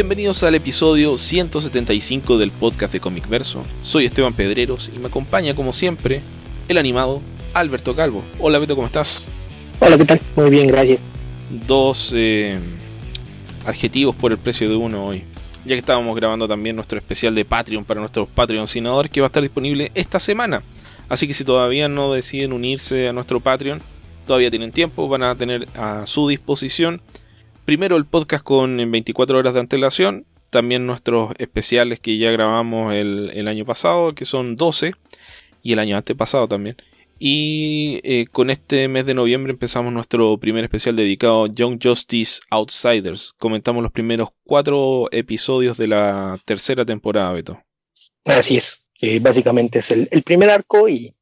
[0.00, 3.64] Bienvenidos al episodio 175 del podcast de Comic Verso.
[3.82, 6.20] Soy Esteban Pedreros y me acompaña como siempre
[6.68, 7.20] el animado
[7.52, 8.22] Alberto Calvo.
[8.38, 9.24] Hola Beto, ¿cómo estás?
[9.80, 10.20] Hola, ¿qué tal?
[10.36, 11.02] Muy bien, gracias.
[11.66, 12.60] Dos eh,
[13.66, 15.24] adjetivos por el precio de uno hoy.
[15.64, 19.30] Ya que estábamos grabando también nuestro especial de Patreon para nuestros patrocinadores que va a
[19.30, 20.62] estar disponible esta semana.
[21.08, 23.82] Así que si todavía no deciden unirse a nuestro Patreon,
[24.28, 27.02] todavía tienen tiempo, van a tener a su disposición
[27.68, 33.46] primero el podcast con 24 horas de antelación, también nuestros especiales que ya grabamos el,
[33.46, 34.94] año pasado, que son 12,
[35.62, 36.78] y el año antepasado también.
[37.18, 42.40] Y eh, con este mes de noviembre empezamos nuestro primer especial dedicado a Young Justice
[42.48, 43.34] Outsiders.
[43.36, 47.62] Comentamos los primeros cuatro episodios de la tercera temporada, Beto.
[48.24, 51.14] Así es, básicamente es el, primer arco y,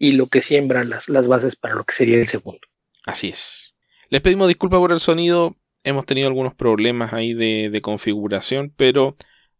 [0.00, 2.66] lo que siembra las, las bases para lo que sería el segundo.
[3.04, 3.72] Así es.
[4.08, 5.54] Les pedimos disculpas por el sonido,
[5.86, 9.16] hemos tenido algunos problemas ahí de, configuración, pero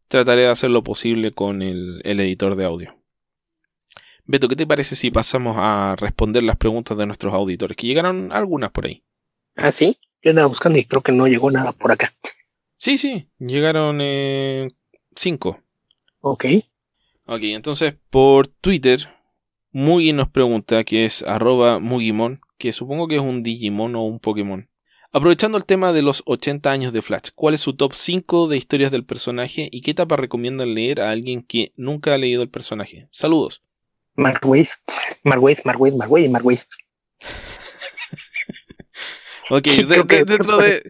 [0.09, 2.97] trataré de hacer lo posible con el, editor de audio.
[4.25, 7.77] Beto, ¿qué te parece si pasamos a responder las preguntas de nuestros auditores?
[7.77, 9.05] Que llegaron algunas por ahí.
[9.55, 9.97] Ah, sí.
[10.21, 12.13] Yo andaba buscando y creo que no llegó nada por acá.
[12.77, 13.29] Sí, sí.
[13.39, 14.69] Llegaron eh,
[15.15, 15.61] cinco.
[16.21, 16.45] Ok.
[17.27, 19.09] Ok, entonces por Twitter,
[19.71, 24.19] Mugi nos pregunta, que es arroba Mugimon, que supongo que es un Digimon o un
[24.19, 24.69] Pokémon.
[25.17, 28.59] Aprovechando el tema de los 80 años de Flash, ¿cuál es su top 5 de
[28.59, 32.50] historias del personaje y qué etapa recomiendan leer a alguien que nunca ha leído el
[32.50, 33.09] personaje?
[33.11, 33.62] Saludos.
[34.14, 34.67] Mark Waid,
[35.25, 36.44] Mark Waid, Mark Waid, Mark Waid, Mark
[39.48, 39.67] ok,
[40.27, 40.83] dentro de...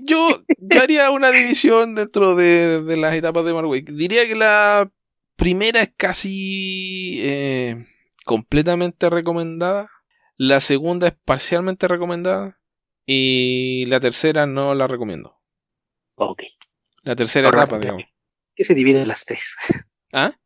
[0.00, 0.42] Yo,
[0.80, 3.90] haría una división dentro de, las etapas de Mark Waid.
[3.90, 4.90] Diría que la
[5.36, 7.84] primera es casi eh,
[8.24, 9.90] completamente recomendada.
[10.38, 12.57] La segunda es parcialmente recomendada.
[13.10, 15.34] Y la tercera no la recomiendo.
[16.16, 16.42] Ok.
[17.04, 18.04] La tercera etapa, digamos.
[18.54, 19.56] ¿Qué se divide en las tres?
[20.12, 20.36] ¿Ah?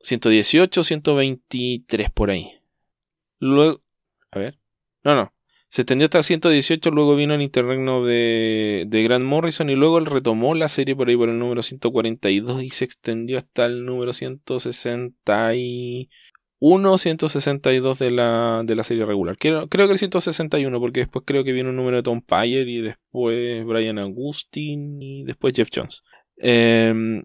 [0.00, 2.52] 118, 123 por ahí.
[3.38, 3.82] Luego,
[4.30, 4.58] a ver,
[5.04, 5.34] no, no,
[5.68, 9.98] se extendió hasta el 118, luego vino el interregno de, de Grant Morrison y luego
[9.98, 13.84] él retomó la serie por ahí por el número 142 y se extendió hasta el
[13.84, 16.08] número 160 y
[16.60, 19.36] 1.162 de la, de la serie regular.
[19.38, 22.70] Creo, creo que el 161, porque después creo que viene un número de Tom Pyre
[22.70, 26.02] y después Brian Augustin y después Jeff Jones.
[26.38, 27.24] Em,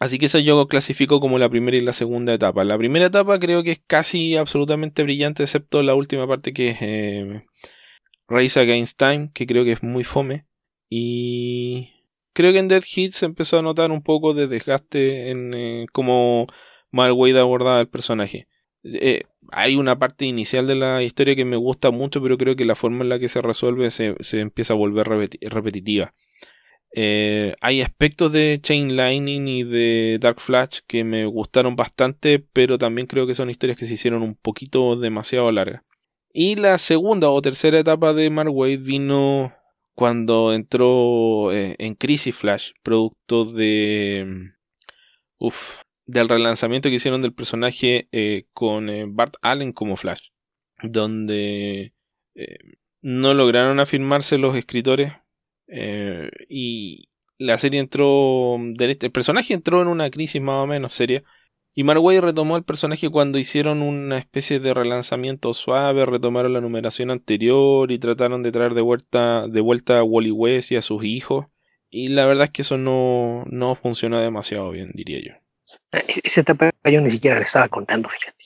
[0.00, 2.64] así que eso yo clasifico como la primera y la segunda etapa.
[2.64, 6.78] La primera etapa creo que es casi absolutamente brillante, excepto la última parte que es
[6.82, 7.44] eh,
[8.28, 10.46] Race Against Time, que creo que es muy fome.
[10.88, 11.90] Y
[12.32, 15.86] creo que en Dead Hit se empezó a notar un poco de desgaste en eh,
[16.92, 18.48] Wade abordaba el personaje.
[18.84, 22.64] Eh, hay una parte inicial de la historia que me gusta mucho, pero creo que
[22.64, 26.14] la forma en la que se resuelve se, empieza a volver repetitiva.
[26.94, 32.76] Eh, hay aspectos de Chain Lightning y de Dark Flash que me gustaron bastante, pero
[32.76, 35.82] también creo que son historias que se hicieron un poquito demasiado largas.
[36.32, 39.52] Y la segunda o tercera etapa de Mark Wade vino
[39.94, 44.24] cuando entró eh, en Crisis Flash, producto de...
[44.26, 44.54] Mm,
[45.38, 50.28] uf, del relanzamiento que hicieron del personaje eh, con eh, Bart Allen como Flash,
[50.82, 51.94] donde
[52.34, 52.58] eh,
[53.00, 55.12] no lograron afirmarse los escritores
[56.48, 57.08] y
[57.38, 61.22] la serie entró, el personaje entró en una crisis más o menos seria.
[61.74, 67.10] Y Marway retomó el personaje cuando hicieron una especie de relanzamiento suave, retomaron la numeración
[67.10, 71.02] anterior y trataron de traer de vuelta, de vuelta a Wally West y a sus
[71.04, 71.46] hijos.
[71.88, 75.41] Y la verdad es que eso no, no funcionó demasiado bien, diría yo.
[75.92, 78.44] Esa etapa yo ni siquiera le estaba contando, fíjate.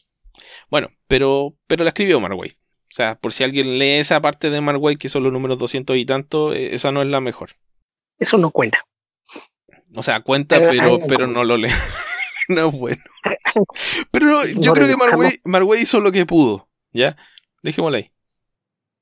[0.70, 2.50] Bueno, pero, pero la escribió Marway.
[2.50, 5.96] O sea, por si alguien lee esa parte de Marway, que son los números 200
[5.96, 7.50] y tanto, eh, esa no es la mejor.
[8.19, 8.87] Eso no cuenta.
[9.94, 11.70] O sea, cuenta, pero, pero, no lo lee.
[12.49, 13.02] no es bueno.
[14.11, 16.69] Pero yo creo que Marway, hizo lo que pudo.
[16.93, 17.17] ¿Ya?
[17.62, 18.12] Dejémoslo ahí.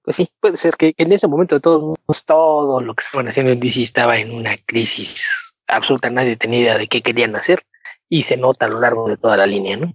[0.02, 3.52] Pues sí, puede ser que en ese momento de todos todo lo que estaban haciendo
[3.52, 6.10] en DC estaba en una crisis absoluta.
[6.10, 7.62] Nadie tenía idea de qué querían hacer
[8.08, 9.92] y se nota a lo largo de toda la línea, ¿no?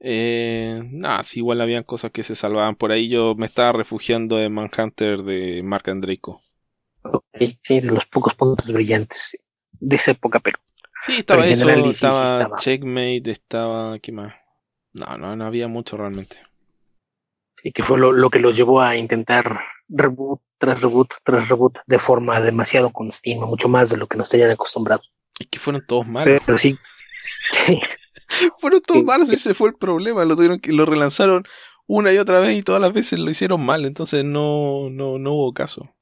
[0.00, 0.80] Eh,
[1.24, 2.76] sí, igual habían cosas que se salvaban.
[2.76, 6.40] Por ahí yo me estaba refugiando en Manhunter de Mark Andreiko.
[7.34, 10.58] sí, de los pocos puntos brillantes de esa época, pero
[11.06, 12.56] Sí, estaba Pero eso, general sí, sí estaba, estaba.
[12.56, 13.98] Checkmate, estaba...
[14.00, 14.34] ¿Qué más?
[14.92, 16.36] No, no, no había mucho realmente.
[17.56, 21.78] Sí, que fue lo, lo que los llevó a intentar reboot tras reboot tras reboot
[21.86, 25.12] de forma demasiado continua, mucho más de lo que nos tenían acostumbrados.
[25.38, 26.42] Es que fueron todos malos.
[26.44, 26.78] Pero sí,
[27.50, 27.78] sí,
[28.60, 30.24] Fueron todos malos, ese fue el problema.
[30.24, 31.44] Lo tuvieron que lo relanzaron
[31.86, 35.32] una y otra vez y todas las veces lo hicieron mal, entonces no, no, no
[35.34, 35.94] hubo caso.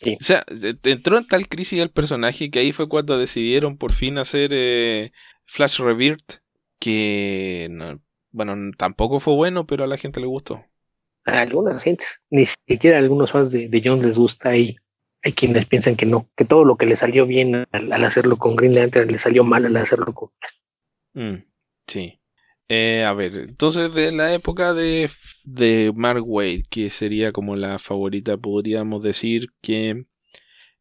[0.00, 0.18] Sí.
[0.20, 0.44] O sea,
[0.84, 5.12] entró en tal crisis el personaje que ahí fue cuando decidieron por fin hacer eh,
[5.46, 6.40] Flash Rebirth,
[6.78, 8.00] que no-
[8.32, 10.64] bueno, tampoco fue bueno, pero a la gente le gustó.
[11.26, 14.76] a algunas gentes, ni siquiera a algunos fans de, de Jones les gusta y
[15.22, 18.36] hay quienes piensan que no, que todo lo que le salió bien al, al hacerlo
[18.36, 20.28] con Green Lantern le salió mal al hacerlo con
[21.14, 21.36] Mm,
[21.86, 22.20] sí.
[22.68, 25.10] Eh, a ver, entonces de la época de,
[25.44, 30.06] de Mark Wade, que sería como la favorita, podríamos decir que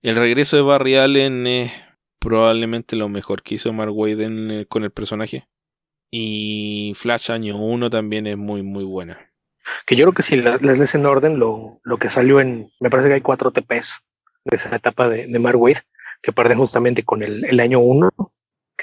[0.02, 1.74] el regreso de Barry Allen es
[2.20, 5.48] probablemente lo mejor que hizo Mark Wade con el personaje.
[6.12, 9.32] Y Flash año 1 también es muy, muy buena.
[9.86, 12.72] que yo creo que si la- las lees en orden, lo, lo que salió en,
[12.80, 14.06] me parece que hay cuatro TPs
[14.46, 15.78] de esa etapa de, de Mark Waid,
[16.22, 18.10] que parten justamente con el, el año uno,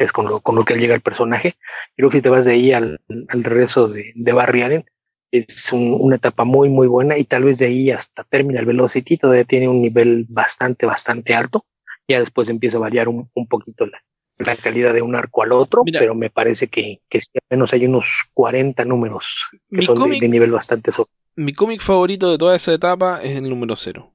[0.01, 1.57] que es con lo, con lo que llega el personaje.
[1.95, 4.85] Creo que si te vas de ahí al, al regreso de, de Barry Allen,
[5.31, 9.19] es un- una etapa muy, muy buena y tal vez de ahí hasta Terminal Velocity
[9.19, 11.67] todavía tiene un nivel bastante, bastante alto.
[12.09, 13.99] Ya después empieza a variar un, un poquito la,
[14.39, 16.01] la calidad de un arco al otro, Mira.
[16.01, 20.29] pero me parece que, que sí, al menos hay unos 40 números que son de,
[20.29, 24.15] nivel bastante so- Mi cómic favorito de toda esa etapa es el número 0.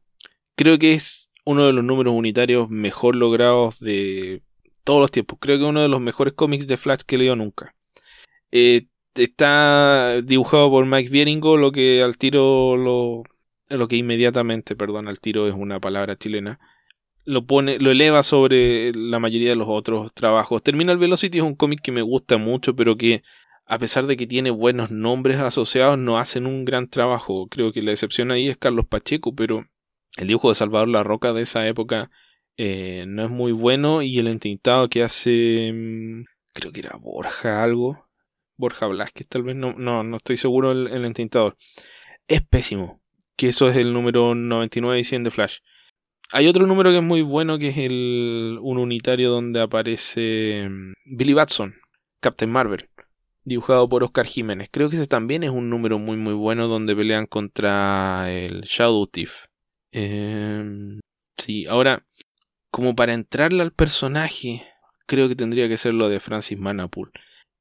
[0.55, 4.41] Creo que es uno de los números unitarios mejor logrados de
[4.85, 5.37] todos los tiempos.
[5.41, 7.75] Creo que es uno de los mejores cómics de Flash que he leído nunca.
[8.51, 13.23] Eh, está dibujado por Mike Bieringo, lo que al tiro lo,
[13.69, 16.59] lo que inmediatamente, perdón, al tiro es una palabra chilena,
[17.25, 20.61] lo pone, lo eleva sobre la mayoría de los otros trabajos.
[20.63, 23.23] Terminal Velocity es un cómic que me gusta mucho, pero que
[23.65, 27.47] a pesar de que tiene buenos nombres asociados, no hacen un gran trabajo.
[27.47, 29.65] Creo que la excepción ahí es Carlos Pacheco, pero
[30.17, 32.11] el dibujo de Salvador La Roca de esa época
[32.57, 37.63] eh, no es muy bueno y el entintado que hace, mm, creo que era Borja
[37.63, 38.07] algo,
[38.57, 41.55] Borja Blasquez tal vez, no, no, no estoy seguro el, entintador.
[42.27, 43.01] Es pésimo,
[43.35, 45.57] que eso es el número 99 y 100 de Flash.
[46.31, 50.93] Hay otro número que es muy bueno, que es el un unitario donde aparece mm,
[51.17, 51.75] Billy Batson,
[52.21, 52.89] Captain Marvel
[53.45, 54.69] dibujado por Oscar Jiménez.
[54.71, 59.07] Creo que ese también es un número muy muy bueno donde pelean contra el Shadow
[59.07, 59.45] Thief.
[59.91, 60.99] Em,
[61.37, 62.05] sí, ahora,
[62.75, 64.67] como para entrarle al personaje,
[65.05, 67.13] creo que tendría que ser lo de Francis Manapool.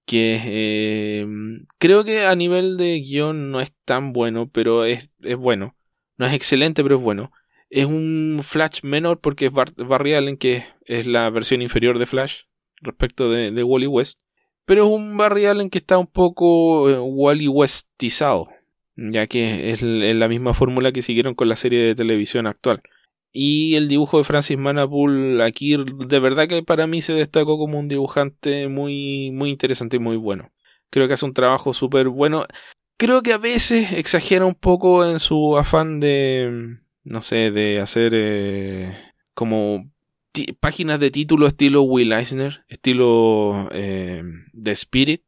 [0.07, 5.37] Que em, creo que a nivel de guion no es tan bueno, pero es, es
[5.37, 5.77] bueno.
[6.17, 7.31] No es excelente, pero es bueno.
[7.71, 12.07] Es un Flash menor porque es Bar- Barry Allen, que es la versión inferior de
[12.07, 12.41] Flash
[12.83, 14.19] respecto de, Wally West.
[14.65, 18.49] Pero es un Barry Allen que está un poco eh, Wally Westizado,
[18.97, 22.83] ya que es, es la misma fórmula que siguieron con la serie de televisión actual.
[23.37, 27.81] Y el dibujo de Francis Manapool aquí de verdad que para mí se destacó como
[27.81, 30.53] un dibujante muy, muy interesante y muy bueno.
[30.89, 32.47] Creo que hace un trabajo súper bueno.
[32.97, 38.13] Creo que a veces exagera un poco en su afán de, no sé, de hacer
[38.15, 38.97] eh,
[39.35, 39.91] como
[40.61, 44.23] páginas de título estilo Will Eisner, estilo eh,
[44.63, 45.23] The Spirit.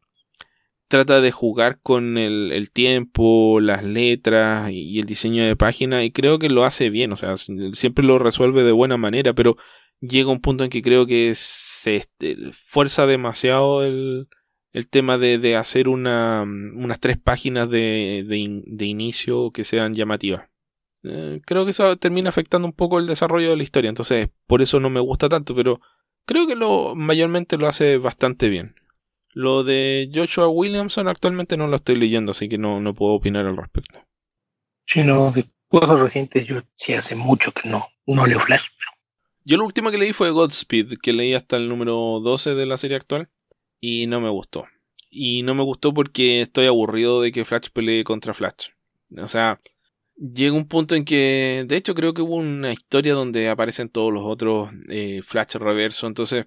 [0.88, 6.12] Trata de jugar con el, el tiempo, las letras y, el diseño de página y
[6.12, 9.56] creo que lo hace bien, o sea, siempre lo resuelve de buena manera, pero
[10.00, 14.28] llega un punto en que creo que se este, fuerza demasiado el,
[14.72, 20.48] el tema de, de hacer una, unas tres páginas de, de inicio que sean llamativas.
[21.08, 24.60] Eh, creo que eso termina afectando un poco el desarrollo de la historia, entonces por
[24.60, 25.80] eso no me gusta tanto, pero
[26.24, 28.74] creo que lo mayormente lo hace bastante bien.
[29.36, 33.44] Lo de Joshua Williamson actualmente no lo estoy leyendo, así que no, no puedo opinar
[33.44, 34.02] al respecto.
[34.86, 38.62] Sí, no, de cosas recientes yo sí hace mucho que no, no leo Flash.
[39.44, 42.78] Yo lo último que leí fue Godspeed, que leí hasta el número 12 de la
[42.78, 43.28] serie actual,
[43.78, 44.64] y no me gustó.
[45.10, 48.68] Y no me gustó porque estoy aburrido de que Flash pelee contra Flash.
[49.18, 49.60] O sea,
[50.16, 54.10] llega un punto en que, de hecho creo que hubo una historia donde aparecen todos
[54.10, 56.46] los otros eh, Flash reverso, entonces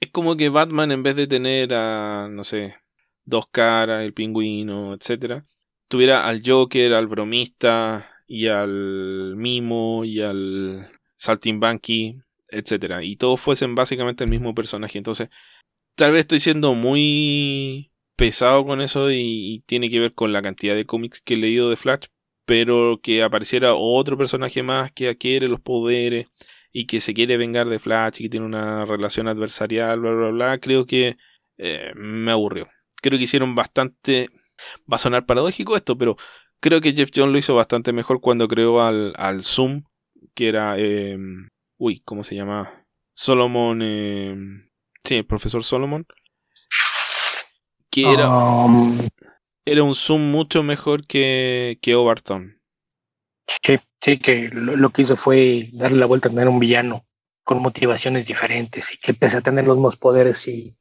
[0.00, 2.76] es como que Batman en vez de tener a, no sé,
[3.24, 5.44] dos caras, el pingüino, etcétera,
[5.88, 13.74] tuviera al Joker, al bromista y al mimo y al saltimbanqui, etcétera, y todos fuesen
[13.74, 14.98] básicamente el mismo personaje.
[14.98, 15.28] Entonces,
[15.94, 19.16] tal vez estoy siendo muy pesado con eso y,
[19.54, 22.06] y tiene que ver con la cantidad de cómics que he leído de Flash,
[22.44, 26.28] pero que apareciera otro personaje más que adquiere los poderes
[26.78, 30.28] y que se quiere vengar de Flash y que tiene una relación adversarial, bla, bla,
[30.28, 31.16] bla, creo que
[31.56, 32.68] eh, me aburrió.
[33.02, 34.28] Creo que hicieron bastante...
[34.90, 36.16] Va a sonar paradójico esto, pero
[36.60, 39.82] creo que Jeff Jones lo hizo bastante mejor cuando creó al, al Zoom,
[40.34, 40.78] que era...
[40.78, 42.86] Em, uy, ¿cómo se llama?
[43.12, 43.82] Solomon...
[43.82, 44.70] Em,
[45.02, 46.06] sí, el profesor Solomon.
[47.90, 48.28] Que era...
[48.28, 48.96] Um,
[49.66, 52.60] era un Zoom mucho mejor que, que Overton.
[53.64, 57.04] Sí, sí, que lo, que hizo fue darle la vuelta a tener un villano
[57.44, 60.76] con motivaciones diferentes y que pese a tener los mismos poderes y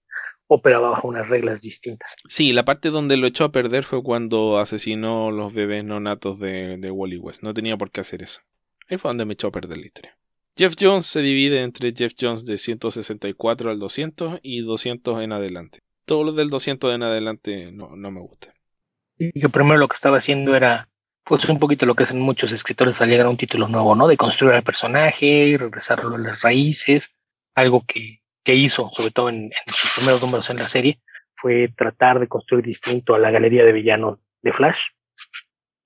[0.48, 2.16] operaba bajo unas reglas distintas.
[2.28, 6.40] Sí, la parte donde lo echó a perder fue cuando asesinó los bebés no natos
[6.40, 7.44] de, de Wally West.
[7.44, 8.42] No tenía por qué hacer eso.
[8.90, 10.18] Ahí fue donde me echó a perder la historia.
[10.58, 15.80] Jeff Jones se divide entre Jeff Jones de 164 al 200 y 200 en adelante.
[16.06, 18.54] Todo lo del 200 en adelante no, no me gusta.
[19.36, 20.90] Yo primero lo que estaba haciendo era
[21.28, 24.08] pues un poquito lo que hacen muchos escritores al llegar a un título nuevo, ¿no?
[24.08, 27.16] De construir al personaje, regresarlo a las raíces,
[27.54, 31.02] algo que, que hizo, sobre todo en, sus primeros números en la serie,
[31.36, 34.92] fue tratar de construir distinto a la galería de villanos de Flash.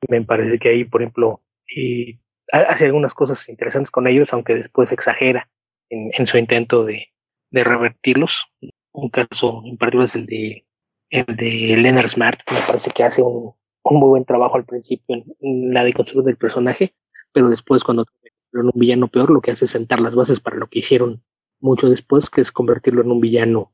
[0.07, 1.43] Me parece que ahí, por ejemplo,
[1.75, 2.19] eh,
[2.51, 5.49] hace algunas cosas interesantes con ellos, aunque después exagera
[5.89, 7.07] en, en su intento de,
[7.49, 8.51] de, revertirlos.
[8.91, 10.67] Un caso en particular es el de,
[11.09, 14.65] el de Leonard Smart, que me parece que hace un, un muy buen trabajo al
[14.65, 16.93] principio en, la deconstrucción del personaje,
[17.31, 18.05] pero después cuando
[18.53, 21.23] en un villano peor, lo que hace es sentar las bases para lo que hicieron
[21.59, 23.71] mucho después, que es convertirlo en un villano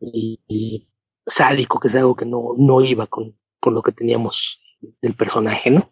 [0.00, 0.86] y,
[1.26, 4.60] sádico, que es algo que no, no iba con, con lo que teníamos
[5.02, 5.88] del personaje, ¿no?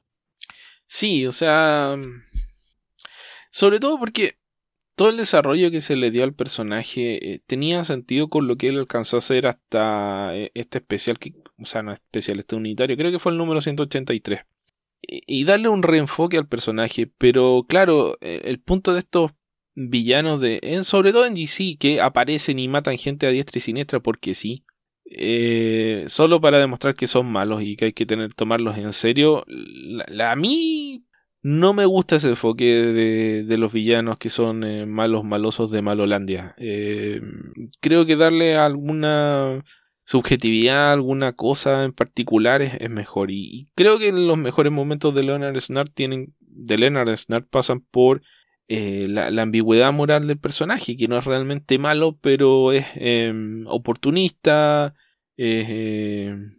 [0.87, 1.97] Sí, o sea,
[3.51, 4.39] sobre todo porque
[4.95, 8.69] todo el desarrollo que se le dio al personaje eh, tenía sentido con lo que
[8.69, 12.97] él alcanzó a hacer hasta eh, este especial que o sea, no especial, este unitario,
[12.97, 14.41] creo que fue el número 183.
[15.01, 19.33] Y, darle un reenfoque al personaje, pero claro, e, el punto de estos
[19.75, 23.61] villanos de, en, sobre todo en DC, que aparecen y matan gente a diestra y
[23.61, 24.65] siniestra porque sí,
[25.05, 29.45] eh, solo para demostrar que son malos y que hay que tener, tomarlos en serio,
[30.21, 31.05] a mí
[31.43, 35.83] no me gusta ese enfoque de, de los villanos que son eh, malos malosos de
[35.83, 36.55] Malolandia.
[36.59, 37.21] Eh,
[37.81, 39.65] creo que darle alguna
[40.09, 43.31] subjetividad, alguna cosa en particular es, mejor.
[43.31, 46.35] Y, creo que los mejores momentos de Leonard Snart tienen,
[47.51, 48.23] pasan por
[48.69, 54.95] eh, la, ambigüedad moral del personaje, que no es realmente malo, pero es em, oportunista,
[55.37, 56.57] em,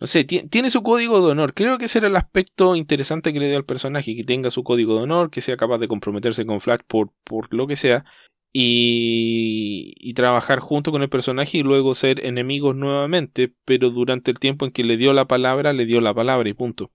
[0.00, 1.52] no sé, tiene su código de honor.
[1.52, 4.64] Creo que ese era el aspecto interesante que le dio al personaje, que tenga su
[4.64, 8.06] código de honor, que sea capaz de comprometerse con Flash por, por lo que sea,
[8.52, 14.66] y, trabajar junto con el personaje y luego ser enemigos nuevamente, pero durante el tiempo
[14.66, 16.90] en que le dio la palabra, le dio la palabra y punto.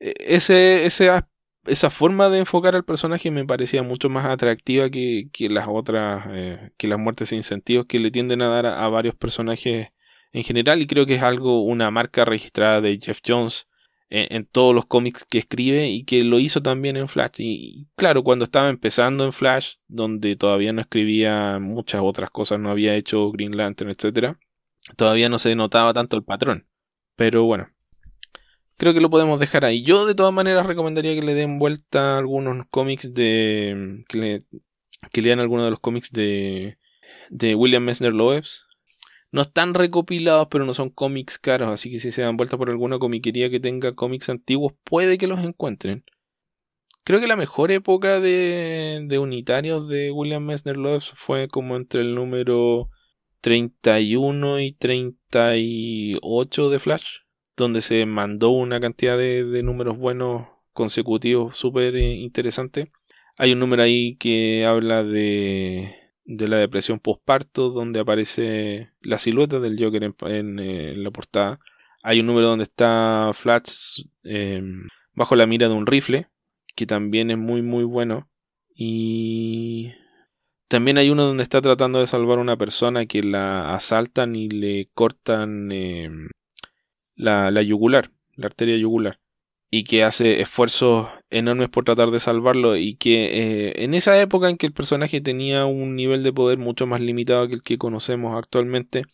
[0.00, 5.66] E, ese, esa forma de enfocar al personaje me parecía mucho más atractiva que, las
[5.68, 9.88] otras, eh, que las muertes e incentivos que le tienden a dar a varios personajes
[10.32, 13.66] en general y creo que es algo, una marca registrada de Jeff Jones
[14.10, 17.36] en, todos los cómics que escribe y que lo hizo también en Flash.
[17.38, 22.70] Y, claro, cuando estaba empezando en Flash, donde todavía no escribía muchas otras cosas, no
[22.70, 24.38] había hecho Green Lantern, etcétera,
[24.96, 26.66] todavía no se notaba tanto el patrón.
[27.16, 27.68] Pero bueno,
[28.76, 29.82] creo que lo podemos dejar ahí.
[29.82, 34.04] Yo de todas maneras recomendaría que le den vuelta a algunos cómics de...
[34.08, 34.40] que,
[35.12, 36.78] que lean algunos de los cómics de,
[37.30, 38.67] de William Messner Loebs
[39.30, 42.70] no están recopilados, pero no son cómics caros, así que si se dan vuelta por
[42.70, 46.04] alguna comiquería que tenga cómics antiguos, puede que los encuentren.
[47.04, 52.02] Creo que la mejor época de, de unitarios de William Messner Loves fue como entre
[52.02, 52.90] el número
[53.40, 57.20] 31 y 38 de Flash,
[57.56, 62.88] donde se mandó una cantidad de, de números buenos consecutivos súper eh, interesantes.
[63.36, 65.97] Hay un número ahí que habla de
[66.28, 71.58] de la depresión postparto, donde aparece la silueta del Joker en, eh, la portada.
[72.02, 76.28] Hay un número donde está Flash em, bajo la mira de un rifle,
[76.76, 78.28] que también es muy muy bueno.
[78.74, 79.94] Y
[80.68, 84.50] también hay uno donde está tratando de salvar a una persona que la asaltan y
[84.50, 86.28] le cortan em,
[87.16, 89.18] la, la yugular, la arteria yugular
[89.70, 94.48] y que hace esfuerzos enormes por tratar de salvarlo y que eh, en esa época
[94.48, 97.78] en que el personaje tenía un nivel de poder mucho más limitado que el que
[97.78, 99.04] conocemos actualmente,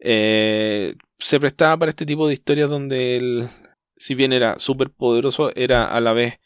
[0.00, 3.48] eh, se prestaba para este tipo de historias donde él,
[3.96, 6.40] si bien era súper poderoso, era a la vez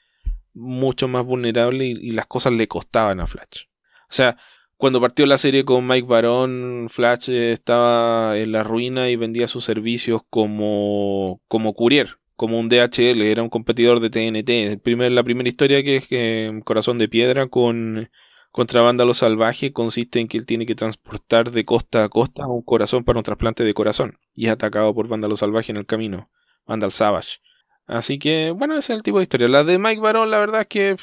[0.54, 3.66] mucho más vulnerable y, las cosas le costaban a Flash.
[4.10, 4.36] O sea,
[4.76, 9.64] cuando partió la serie con Mike Baron, Flash estaba en la ruina y vendía sus
[9.64, 14.48] servicios como, como courier, como un DHL, era un competidor de TNT.
[14.70, 18.10] El primer, la primera historia que es Corazón de Piedra con,
[18.52, 22.62] contra Vándalo Salvaje consiste en que él tiene que transportar de costa a costa un
[22.62, 26.30] corazón para un trasplante de corazón y es atacado por Vándalo Salvaje en el camino,
[26.64, 27.40] Vandal Savage.
[27.86, 29.48] Así que, bueno, ese es el tipo de historia.
[29.48, 30.96] La de Mike Baron, la verdad es que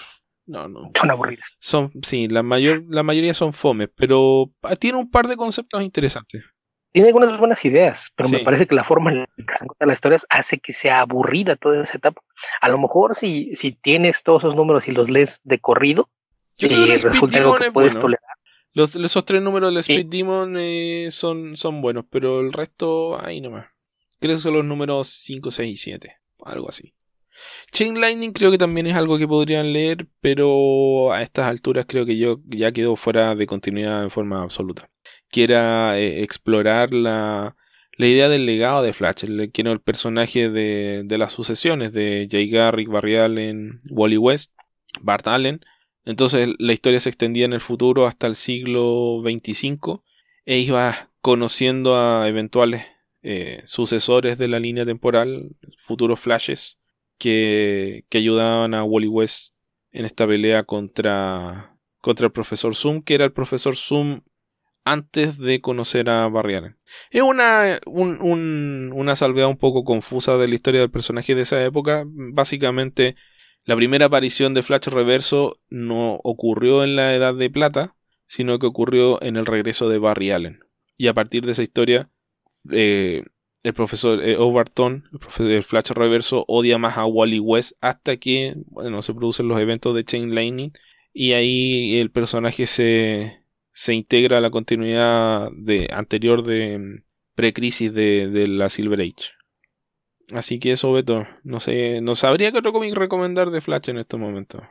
[0.46, 0.84] no, no.
[0.98, 1.58] Son aburridas.
[1.60, 6.46] Son, sí, la, mayor, la mayoría son fomes, pero tiene un par de conceptos interesantes.
[6.96, 9.98] Tiene algunas buenas ideas, pero me parece que la forma en que se cuentan las
[9.98, 12.22] historias hace que sea aburrida toda esa etapa.
[12.62, 16.08] A lo mejor si, si tienes todos esos números y los lees de corrido,
[16.58, 18.24] Yo creo que resulta algo que puedes tolerar.
[18.72, 23.42] Los, esos tres números de Speed Demon eh, son, son buenos, pero el resto, ahí
[23.42, 23.66] nomás.
[24.22, 26.18] Creo que son los números 5, 6 y 7.
[26.46, 26.94] Algo así.
[27.74, 32.06] Chain Lightning creo que también es algo que podrían leer, pero a estas alturas creo
[32.06, 34.90] que yo ya quedó fuera de continuidad en forma absoluta.
[35.30, 37.56] Quiera eh, explorar la,
[37.98, 42.28] la idea del legado de Flash, el, quiero el personaje de, de las sucesiones de
[42.30, 44.52] Jay Garrick, Barry Allen, Wally West,
[45.02, 45.62] Bart Allen.
[46.04, 50.04] Entonces la historia se extendía en el futuro hasta el siglo 25
[50.46, 52.86] e iba conociendo a eventuales
[53.24, 56.78] eh, sucesores de la línea temporal, futuros flashes,
[57.18, 59.56] que, que ayudaban a Wally West
[59.92, 64.22] en esta pelea contra, contra el profesor Zoom, que era el profesor Zoom
[64.86, 66.78] antes de conocer a Barry Allen.
[67.10, 71.64] Es una, un, una salvedad un poco confusa de la historia del personaje de esa
[71.66, 72.04] época.
[72.08, 73.16] Básicamente,
[73.66, 77.96] la primera aparición de Flash Reverso no ocurrió en la Edad de Plata,
[78.28, 80.60] sino que ocurrió en el regreso de Barry Allen.
[80.98, 82.10] Y a partir de esa historia,
[82.72, 83.24] eh,
[83.64, 89.02] el profesor eh, Overton, el, Flash Reverso, odia más a Wally West hasta que, bueno,
[89.02, 90.72] se producen los eventos de Chain Lightning
[91.12, 93.45] y ahí el personaje se,
[93.76, 97.04] se integra a la continuidad de, anterior de mm,
[97.36, 99.34] pre-crisis de, de, la Silver Age.
[100.32, 103.98] Así que eso, Beto, no sé, no sabría qué otro cómic recomendar de Flash en
[103.98, 104.62] estos momentos.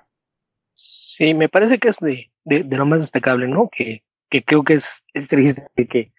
[0.73, 3.69] Sí, me parece que es de, de, lo más destacable, ¿no?
[3.71, 6.12] Que, que creo que es, es triste que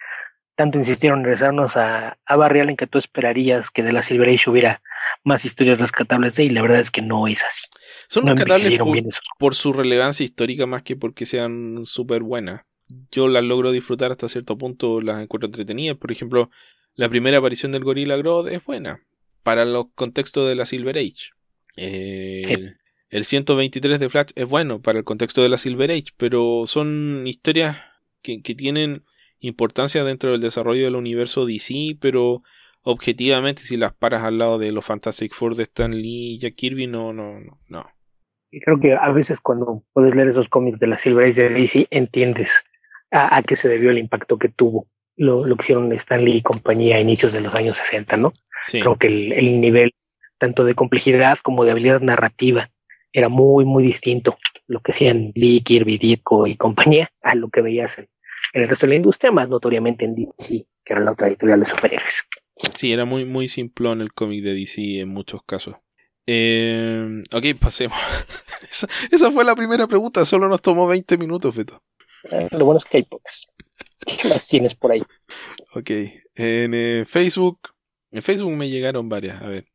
[0.53, 4.29] tanto insistieron en regresarnos a, a Barry en que tú esperarías que de la Silver
[4.29, 4.83] Age hubiera
[5.23, 7.65] más historias rescatables de y la verdad es que no es así.
[8.07, 8.79] Son rescatables
[9.39, 12.61] por, su relevancia histórica más que porque sean súper buenas.
[13.11, 15.97] Yo las logro disfrutar hasta cierto punto, las encuentro entretenidas.
[15.97, 16.49] Por ejemplo,
[16.95, 19.01] la primera aparición del Gorilla Grodd es buena
[19.43, 21.31] para los contextos de la Silver Age.
[21.75, 22.77] el,
[23.09, 27.23] el 123 de Flash es bueno para el contexto de la Silver Age, pero son
[27.25, 27.77] historias
[28.21, 29.03] que, que tienen
[29.39, 32.43] importancia dentro del desarrollo del universo DC, pero
[32.81, 36.55] objetivamente si las paras al lado de los Fantastic Four de Stan Lee y Jack
[36.55, 37.85] Kirby, no, no, no, no.
[38.51, 41.49] Y creo que a veces cuando puedes leer esos cómics de la Silver Age de
[41.49, 42.65] DC, entiendes
[43.15, 46.41] a, qué se debió el impacto que tuvo lo, lo, que hicieron Stan Lee y
[46.41, 48.33] compañía a inicios de los años 60, ¿no?
[48.69, 49.93] Creo que el, el, nivel
[50.37, 52.69] tanto de complejidad como de habilidad narrativa
[53.13, 57.61] era muy, muy distinto lo que hacían Lee, Kirby, Ditko y compañía a lo que
[57.61, 58.07] veías en,
[58.53, 61.59] en el resto de la industria, más notoriamente en DC, que era la otra editorial
[61.59, 62.27] de superhéroes.
[62.55, 65.75] Sí, era muy, muy simplón el cómic de DC en muchos casos.
[66.27, 67.97] Eh, ok, pasemos.
[69.11, 71.83] esa, fue la primera pregunta, solo nos tomó 20 minutos, Feto.
[72.31, 73.47] Eh, lo bueno es que hay pocas.
[74.05, 75.01] ¿Qué tienes por ahí?
[75.73, 77.59] Ok, en eh, Facebook.
[78.11, 79.67] En Facebook me llegaron varias, a ver.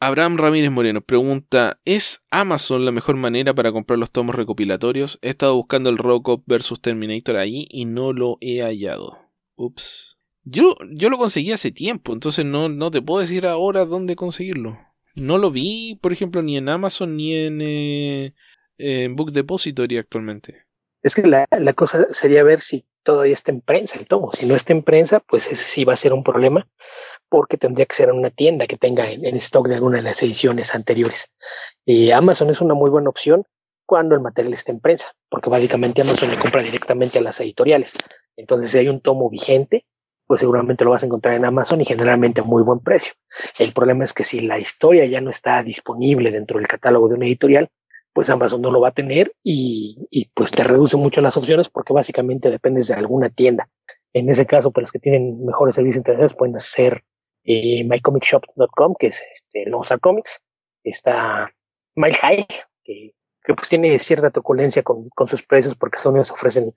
[0.00, 5.18] Abraham Ramírez Moreno pregunta: ¿Es Amazon la mejor manera para comprar los tomos recopilatorios?
[5.22, 9.18] He estado buscando el Robocop vs Terminator ahí y no lo he hallado.
[9.56, 10.16] Ups.
[10.42, 14.78] Yo, yo lo conseguí hace tiempo, entonces no, no te puedo decir ahora dónde conseguirlo.
[15.14, 18.34] No lo vi, por ejemplo, ni en Amazon ni en, eh,
[18.76, 20.63] en Book Depository actualmente.
[21.04, 24.32] Es que la, cosa sería ver si todavía está en prensa el tomo.
[24.32, 26.66] Si no está en prensa, pues ese sí va a ser un problema
[27.28, 30.22] porque tendría que ser en una tienda que tenga en, stock de alguna de las
[30.22, 31.30] ediciones anteriores.
[31.84, 33.44] Y Amazon es una muy buena opción
[33.84, 37.92] cuando el material está en prensa, porque básicamente Amazon le compra directamente a las editoriales.
[38.34, 39.84] Entonces, si hay un tomo vigente,
[40.26, 43.12] pues seguramente lo vas a encontrar en Amazon y generalmente a muy buen precio.
[43.58, 47.16] El problema es que si la historia ya no está disponible dentro del catálogo de
[47.16, 47.68] una editorial,
[48.14, 51.68] pues Amazon no lo va a tener y, y, pues te reduce mucho las opciones
[51.68, 53.68] porque básicamente dependes de alguna tienda.
[54.12, 57.02] En ese caso, para los que tienen mejores servicios internacionales, pueden hacer
[57.42, 60.42] eh, mycomicshop.com, que es este, Losa Comics.
[60.84, 61.52] Está
[61.96, 62.46] My High,
[62.84, 66.72] que, que, pues tiene cierta truculencia con, con sus precios porque son ellos ofrecen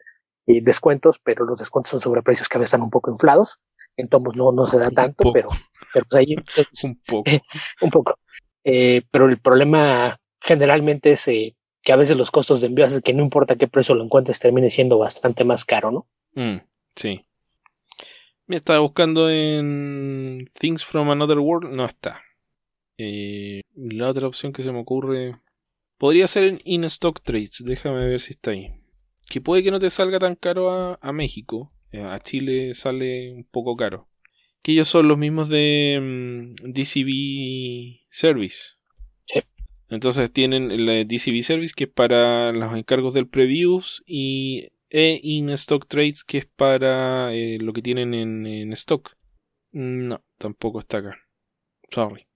[0.48, 3.60] eh, descuentos, pero los descuentos son sobre precios que a veces están un poco inflados.
[3.96, 5.50] Entonces no, no se da tanto, pero,
[5.94, 6.36] pero pues ahí
[6.84, 7.32] un poco.
[7.82, 8.20] un poco.
[8.64, 13.02] Eh, pero el problema generalmente es eh, que a veces los costos de envío hacen
[13.02, 16.08] que no importa qué precio lo encuentres, termine siendo bastante más caro, ¿no?
[16.34, 16.62] Mm,
[16.96, 17.22] sí.
[18.46, 22.22] Me estaba buscando en Things from Another World, no está.
[22.98, 25.40] Eh, la otra opción que se me ocurre
[25.98, 28.74] podría ser en In Stock Trades, déjame ver si está ahí.
[29.30, 31.70] que puede que no te salga tan caro a, a México.
[31.92, 34.08] Eh, A Chile sale un poco caro.
[34.62, 38.77] Que ellos son los mismos de mm, DCB Service.
[39.90, 45.50] Entonces tienen el DCB Service que es para los encargos del previews y e In
[45.52, 49.12] Stock Trades que es para eh, lo que tienen en, en stock.
[49.72, 51.18] No, tampoco está acá.
[51.92, 52.28] Sorry.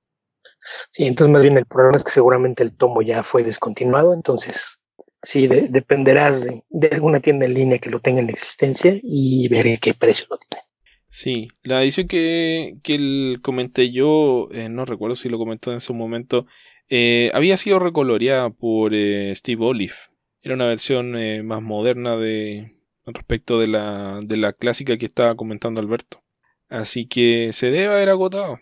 [0.91, 4.81] Sí, entonces más bien el problema es que seguramente el tomo ya fue descontinuado, entonces
[5.21, 9.47] sí, de- dependerás de, de alguna tienda en línea que lo tenga en existencia y
[9.49, 10.63] veré qué precio lo tiene.
[11.09, 15.93] Sí, la edición que, que comenté yo, eh, no recuerdo si lo comentó en su
[15.93, 16.45] momento,
[16.93, 19.93] eh, había sido recoloreada por eh, Steve Olive.
[20.41, 22.75] Era una versión eh, más moderna de
[23.05, 26.21] respecto de la, de la clásica que estaba comentando Alberto.
[26.67, 28.59] Así que se debe haber agotado.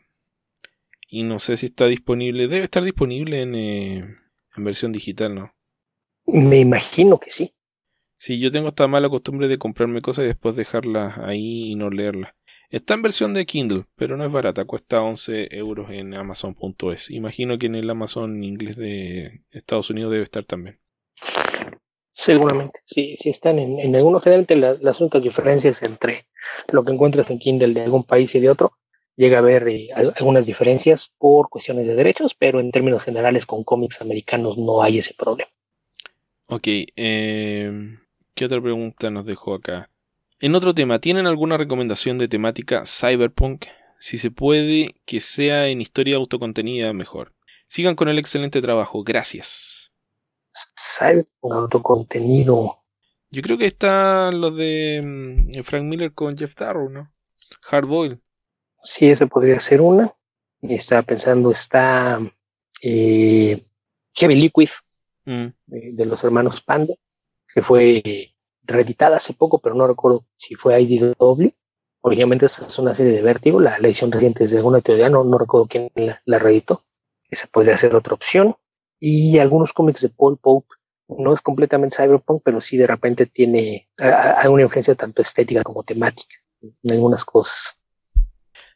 [1.10, 4.16] Y no sé si está disponible, debe estar disponible en, eh,
[4.56, 5.56] en versión digital, ¿no?
[6.28, 7.56] Me imagino que sí.
[8.16, 11.90] Sí, yo tengo esta mala costumbre de comprarme cosas y después dejarlas ahí y no
[11.90, 12.36] leerlas.
[12.72, 17.12] Está en versión de Kindle, pero no es barata, cuesta 11 euros en amazon.es.
[17.12, 20.80] Imagino que en el Amazon inglés de Estados Unidos debe estar también.
[22.14, 26.28] Seguramente, sí, sí están en, en algunos, generalmente la- las únicas diferencias entre
[26.72, 28.74] lo que encuentras en Kindle de algún país y de otro,
[29.16, 33.48] llega a haber eh, al- algunas diferencias por cuestiones de derechos, pero en términos generales
[33.48, 35.50] con cómics americanos no hay ese problema.
[36.48, 37.98] Ok, eh,
[38.34, 39.89] ¿qué otra pregunta nos dejó acá?
[40.40, 43.66] En otro tema, ¿tienen alguna recomendación de temática cyberpunk?
[44.00, 47.34] Si se puede, que sea en historia autocontenida mejor.
[47.68, 49.92] Sigan con el excelente trabajo, gracias.
[51.40, 52.78] Con autocontenido.
[53.30, 57.14] Yo creo que están los de mm, Frank Miller con Jeff Darrow, ¿no?
[57.62, 58.20] Hardboiled.
[58.82, 60.12] Sí, esa podría ser una.
[60.62, 62.20] Estaba pensando, está
[62.82, 63.62] eh,
[64.16, 64.70] Heavy Liquid
[65.30, 66.96] Mm, de, de los hermanos Panda,
[67.54, 68.34] que fue eh,
[68.70, 71.50] reeditada hace poco, pero no recuerdo si fue IDW.
[72.02, 75.24] Originalmente esa es una serie de Vértigo, la, edición reciente es de alguna teoría, no,
[75.24, 76.82] no recuerdo quién la, reeditó.
[77.30, 78.56] Esa podría ser otra opción.
[79.00, 80.68] Y algunos cómics de Paul Pope.
[81.08, 86.36] No es completamente cyberpunk, pero sí de repente tiene alguna influencia tanto estética como temática
[86.62, 87.80] en algunas cosas.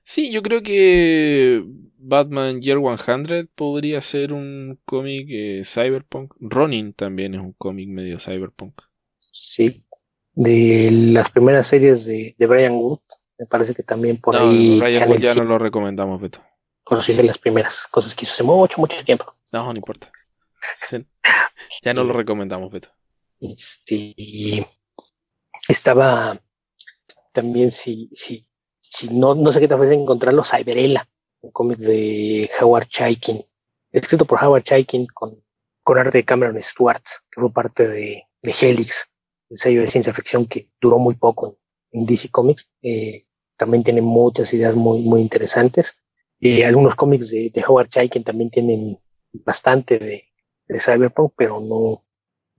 [0.03, 1.63] Sí, yo creo que
[1.97, 6.33] Batman Year 100 podría ser un cómic eh, cyberpunk.
[6.39, 8.73] Ronin también es un cómic medio cyberpunk.
[9.33, 9.83] Sí.
[10.33, 12.99] De las primeras series de, de Brian Wood,
[13.37, 16.39] me parece que también por no, ahí Channel Wood ya 5 no lo recomendamos, Beto.
[16.83, 19.25] conocí de las primeras cosas que hizo hace mucho, mucho tiempo.
[19.51, 20.11] No, no importa.
[21.83, 22.89] Ya no lo recomendamos, Beto.
[23.39, 24.65] Este,
[25.67, 26.37] estaba
[27.31, 28.45] también, si, si,
[28.79, 31.07] si no, no sé qué te ofrece encontrarlo, Cyberella,
[31.41, 33.43] un cómic de Howard Chaykin,
[33.91, 35.43] escrito por Howard Chaykin con,
[35.81, 39.09] con arte de Cameron Stewart, que fue parte de, de Helix,
[39.53, 42.69] el sello de ciencia ficción que duró muy poco en, en DC Comics.
[42.81, 43.23] Eh,
[43.55, 46.05] también tiene muchas ideas muy, muy interesantes.
[46.41, 48.97] Eh, algunos cómics de, de Howard Chaykin también tienen
[49.45, 50.25] bastante de,
[50.67, 52.01] de Cyberpunk, pero no,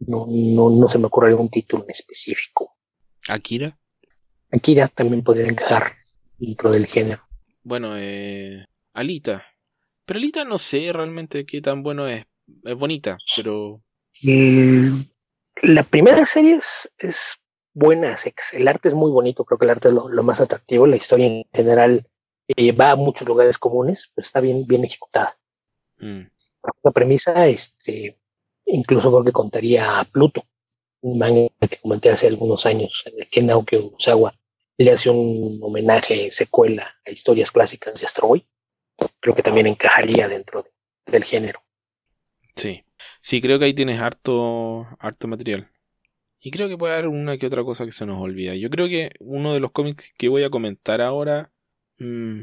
[0.07, 2.73] no, no, no se me ocurre algún título en específico.
[3.29, 3.79] Akira.
[4.51, 5.93] Akira también podría encajar
[6.39, 7.21] dentro del género.
[7.63, 9.45] Bueno, eh, Alita.
[10.07, 12.25] Pero Alita no sé realmente qué tan bueno es.
[12.63, 13.83] Es bonita, pero
[14.21, 14.91] Y
[15.63, 17.37] la primera serie es, es
[17.73, 18.17] buena,
[18.53, 20.97] el arte es muy bonito, creo que el arte es lo, lo más atractivo, la
[20.97, 22.07] historia en general
[22.49, 25.35] eh, va a muchos lugares comunes, pero está bien, bien ejecutada.
[25.99, 26.23] mm,
[26.83, 28.19] La premisa, este,
[28.67, 30.45] incluso creo que contaría a Pluto,
[31.03, 34.33] un manga que comenté hace algunos años, que Naoki Usawa
[34.79, 38.45] le hace un homenaje, secuela a historias clásicas de Astro Boy.
[39.21, 40.71] Creo que también encajaría dentro de-
[41.13, 41.61] del género.
[42.57, 42.84] sí.
[43.21, 45.71] Sí, creo que ahí tienes harto, harto material.
[46.41, 48.55] Y creo que puede haber una que otra cosa que se nos olvida.
[48.55, 51.51] Yo creo que uno de los cómics que voy a comentar ahora.
[51.99, 52.41] mm,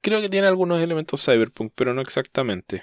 [0.00, 2.82] creo que tiene algunos elementos cyberpunk, pero no exactamente.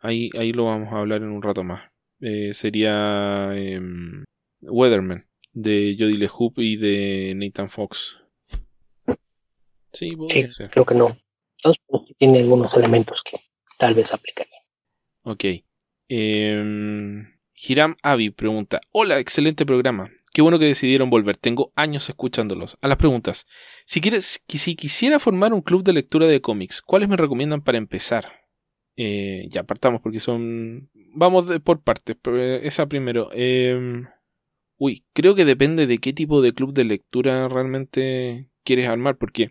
[0.00, 1.90] Ahí, ahí lo vamos a hablar en un rato más.
[2.20, 4.24] Eh, sería em,
[4.60, 8.18] Weatherman, de Jodie LeHoop y de Nathan Fox.
[9.92, 10.70] Sí, Sí, ser.
[10.70, 11.16] creo que no.
[11.56, 11.82] Entonces,
[12.18, 13.38] tiene algunos elementos que
[13.78, 14.60] tal vez aplicarían.
[15.22, 15.44] Ok.
[16.08, 20.10] Em, Hiram Avi pregunta: Hola, excelente programa.
[20.32, 21.36] Qué bueno que decidieron volver.
[21.36, 22.76] Tengo años escuchándolos.
[22.82, 23.46] A las preguntas.
[23.86, 27.78] Si, quieres, si quisiera formar un club de lectura de cómics, ¿cuáles me recomiendan para
[27.78, 28.32] empezar?
[28.96, 30.90] Eh, ya partamos porque son.
[31.14, 32.16] Vamos de- por partes.
[32.26, 33.30] eh, Esa primero.
[33.32, 34.06] Em,
[34.76, 39.16] uy, creo que depende de qué tipo de club de lectura realmente quieres armar.
[39.18, 39.50] Porque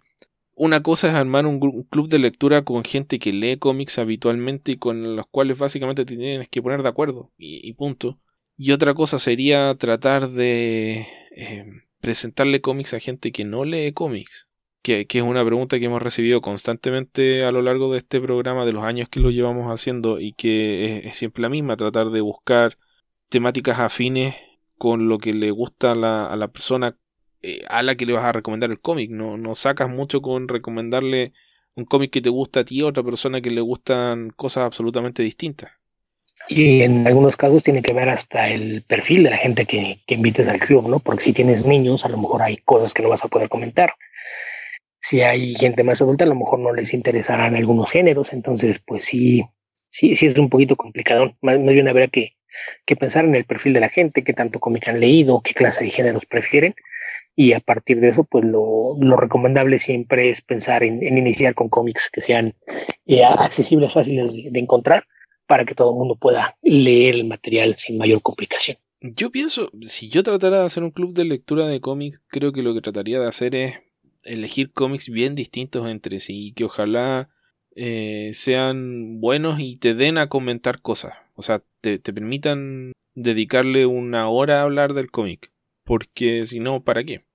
[0.55, 4.77] una cosa es armar un, club de lectura con gente que lee cómics habitualmente y
[4.77, 8.19] con los cuales básicamente te tienes que poner de acuerdo y, punto.
[8.57, 11.65] Y otra cosa sería tratar de eh,
[11.99, 14.47] presentarle cómics a gente que no lee cómics.
[14.83, 18.73] Que, es una pregunta que hemos recibido constantemente a lo largo de este programa, de
[18.73, 22.77] los años que lo llevamos haciendo, y que es, siempre la misma, tratar de buscar
[23.29, 24.35] temáticas afines
[24.77, 25.95] con lo que le gusta a
[26.35, 26.97] la, persona
[27.43, 29.11] eh, a la que le vas a recomendar el cómic.
[29.11, 31.33] No, no sacas mucho con recomendarle
[31.75, 35.23] un cómic que te gusta a ti a otra persona que le gustan cosas absolutamente
[35.23, 35.71] distintas.
[36.49, 40.15] Y en algunos casos tiene que ver hasta el perfil de la gente que, que
[40.15, 40.99] invites al club, ¿no?
[40.99, 43.93] Porque si tienes niños, a lo mejor hay cosas que no vas a poder comentar.
[44.99, 48.33] Si hay gente más adulta, a lo mejor no les interesarán algunos géneros.
[48.33, 49.43] Entonces, pues sí,
[49.89, 51.35] sí, sí es un poquito complicado.
[51.41, 52.35] Más, bien habrá que,
[52.85, 55.85] que pensar en el perfil de la gente, qué tanto cómic han leído, qué clase
[55.85, 56.73] de géneros prefieren.
[57.35, 62.09] Y a partir de eso, pues lo, recomendable siempre es pensar en, iniciar con cómics
[62.11, 62.53] que sean
[63.07, 65.05] eh, accesibles, fáciles de, encontrar
[65.47, 68.77] para que todo el mundo pueda leer el material sin mayor complicación.
[69.01, 72.61] Yo pienso, si yo tratara de hacer un club de lectura de cómics, creo que
[72.61, 73.75] lo que trataría de hacer es
[74.23, 77.29] elegir cómics bien distintos entre sí que ojalá
[77.75, 81.13] eh, sean buenos y te den a comentar cosas.
[81.35, 85.51] O sea, te, permitan dedicarle una hora a hablar del cómic.
[85.83, 87.25] Porque si no, ¿para qué?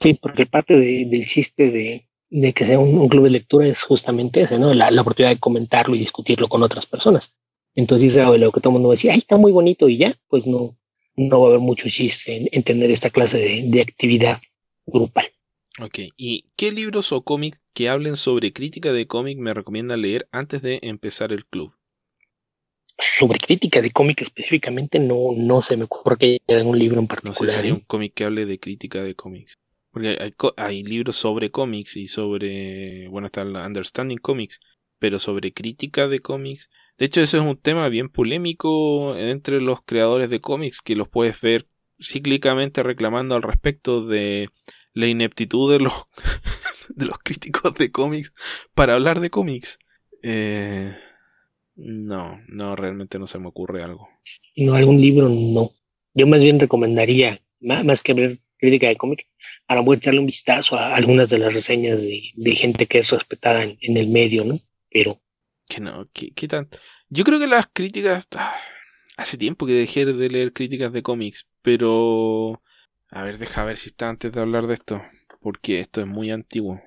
[0.00, 4.42] Sí, porque parte del chiste de, de que sea un, club de lectura es justamente
[4.42, 4.72] ese, ¿no?
[4.74, 7.40] La, oportunidad de comentarlo y discutirlo con otras personas.
[7.74, 10.74] Entonces, lo que todo el mundo decía, ay, está muy bonito y ya, pues no,
[11.16, 14.40] no va a haber mucho chiste en, tener esta clase de, de, actividad
[14.86, 15.26] grupal.
[15.80, 20.28] Ok, ¿y qué libros o cómics que hablen sobre crítica de cómic me recomienda leer
[20.32, 21.77] antes de empezar el club?
[22.98, 27.06] Sobre crítica de cómic específicamente no, no se me ocurre que haya un libro en
[27.06, 27.40] particular.
[27.40, 29.54] No sé si hay un cómic que hable de crítica de cómics.
[29.90, 34.60] Porque hay, libros sobre cómics y sobre, bueno, está el Understanding Comics,
[34.98, 36.70] pero sobre crítica de cómics.
[36.98, 41.08] De hecho, eso es un tema bien polémico entre los creadores de cómics, que los
[41.08, 41.68] puedes ver
[42.00, 44.50] cíclicamente reclamando al respecto de
[44.92, 45.92] la ineptitud de los,
[46.96, 48.32] de los críticos de cómics
[48.74, 49.78] para hablar de cómics.
[50.22, 50.96] Eh,
[51.78, 54.08] no, no, realmente no se me ocurre algo.
[54.56, 55.70] No, algún libro no.
[56.12, 59.28] Yo más bien recomendaría, más que ver crítica de cómic,
[59.68, 63.10] a lo mejor echarle un vistazo a algunas de las reseñas de, gente que es
[63.10, 64.58] respetada en, el medio, ¿no?
[64.90, 65.20] Pero...
[65.68, 66.68] Que no, ¿qué, tan?
[67.08, 68.26] Yo creo que las críticas...
[68.32, 68.56] Ah,
[69.16, 72.60] hace tiempo que dejé de leer críticas de cómics, pero...
[73.10, 75.00] A ver, deja ver si está antes de hablar de esto,
[75.40, 76.80] porque esto es muy antiguo.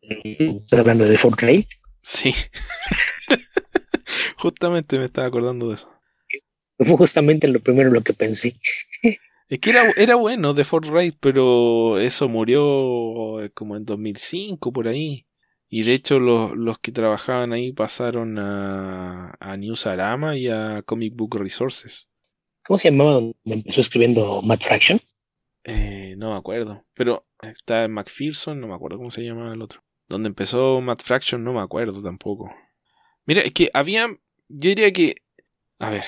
[0.00, 1.68] ¿Estás hablando de Fortnite?
[2.02, 2.34] Sí.
[4.36, 5.90] justamente me estaba acordando de eso.
[6.78, 8.54] Fue justamente lo primero lo que pensé.
[9.48, 14.88] Es que era, era bueno de Fortnite, pero eso murió eh, como en 2005 por
[14.88, 15.24] ahí.
[15.68, 21.14] Y de hecho los, los que trabajaban ahí pasaron a, a Newsarama y a Comic
[21.14, 22.08] Book Resources.
[22.66, 24.98] ¿Cómo se llamaba donde empezó escribiendo Matt Fraction?
[25.62, 26.84] Eh, no me acuerdo.
[26.94, 29.84] Pero está en McPherson, no me acuerdo cómo se llamaba el otro.
[30.08, 32.52] Donde empezó Matt Fraction, no me acuerdo tampoco.
[33.24, 34.08] Mira, es que había.
[34.48, 35.16] Yo diría que.
[35.78, 36.04] A ver,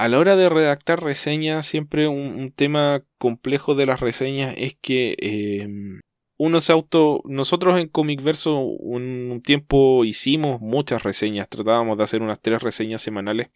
[0.00, 5.14] a la hora de redactar reseñas, siempre un, tema complejo de las reseñas es que
[5.18, 6.00] em,
[6.38, 7.22] uno se auto.
[7.26, 13.02] Nosotros en Comic Verso un, tiempo hicimos muchas reseñas, tratábamos de hacer unas tres reseñas
[13.02, 13.48] semanales.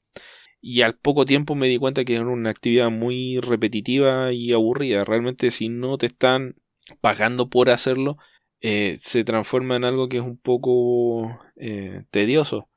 [0.61, 5.05] Y al poco tiempo me di cuenta que era una actividad muy repetitiva y aburrida.
[5.05, 6.57] Realmente, si no te están
[7.01, 8.19] pagando por hacerlo,
[8.61, 12.69] eh, se transforma en algo que es un poco eh, tedioso.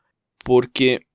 [0.43, 1.06] Porque.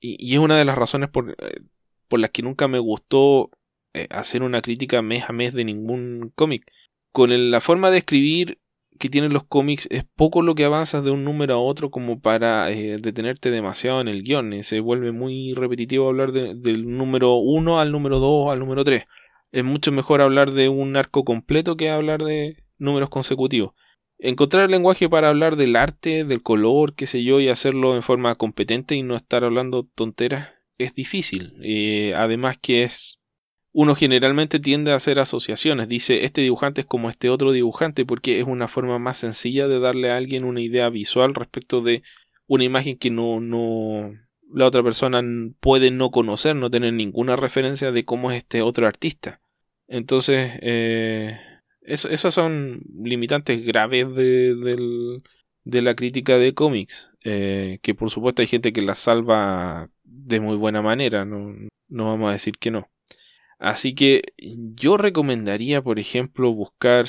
[0.00, 1.60] Y, es una de las razones por, eh,
[2.08, 3.50] por las que nunca me gustó
[3.94, 6.70] eh, hacer una crítica mes a mes de ningún cómic.
[7.12, 8.58] Con la forma de escribir
[8.98, 12.20] que tienen los cómics es poco lo que avanzas de un número a otro como
[12.20, 14.62] para eh, detenerte demasiado en el guion.
[14.62, 19.04] Se vuelve muy repetitivo hablar del número 1 al número 2 al número 3.
[19.52, 23.72] Es mucho mejor hablar de un arco completo que hablar de números consecutivos.
[24.18, 28.02] Encontrar el lenguaje para hablar del arte, del color, qué sé yo, y hacerlo en
[28.02, 31.54] forma competente y no estar hablando tonteras es difícil.
[31.62, 33.18] Eh, además que es...
[33.72, 35.88] Uno generalmente tiende a hacer asociaciones.
[35.88, 39.78] Dice, este dibujante es como este otro dibujante porque es una forma más sencilla de
[39.78, 42.02] darle a alguien una idea visual respecto de
[42.48, 44.14] una imagen que no, no,
[44.52, 45.22] la otra persona
[45.60, 49.40] puede no conocer, no tener ninguna referencia de cómo es este otro artista.
[49.86, 51.38] Entonces, eh,
[51.88, 55.20] esas son limitantes graves de,
[55.64, 57.10] de la crítica de cómics.
[57.24, 61.54] Eh, que por supuesto hay gente que la salva de muy buena manera, no,
[61.88, 62.88] no vamos a decir que no.
[63.58, 67.06] Así que yo recomendaría, por ejemplo, buscar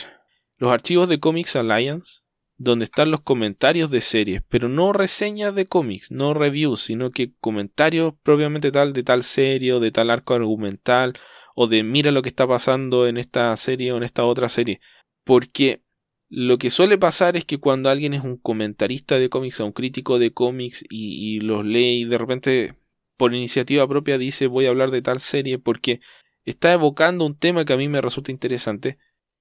[0.57, 2.21] los archivos de Comics Alliance.
[2.61, 7.31] donde están los comentarios de series, pero no reseñas de cómics, no reviews, sino que
[7.39, 11.13] comentarios propiamente tal de tal serie o de tal arco argumental
[11.61, 14.79] o de mira lo que está pasando en esta serie o en esta otra serie.
[15.25, 15.83] Porque
[16.29, 19.73] lo que suele pasar es que cuando alguien es un comentarista de cómics o un
[19.73, 22.75] crítico de cómics y, los lee y de repente
[23.17, 25.99] por iniciativa propia dice voy a hablar de tal serie porque
[26.45, 28.97] está evocando un tema que a mí me resulta interesante,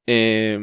[0.08, 0.58] eh,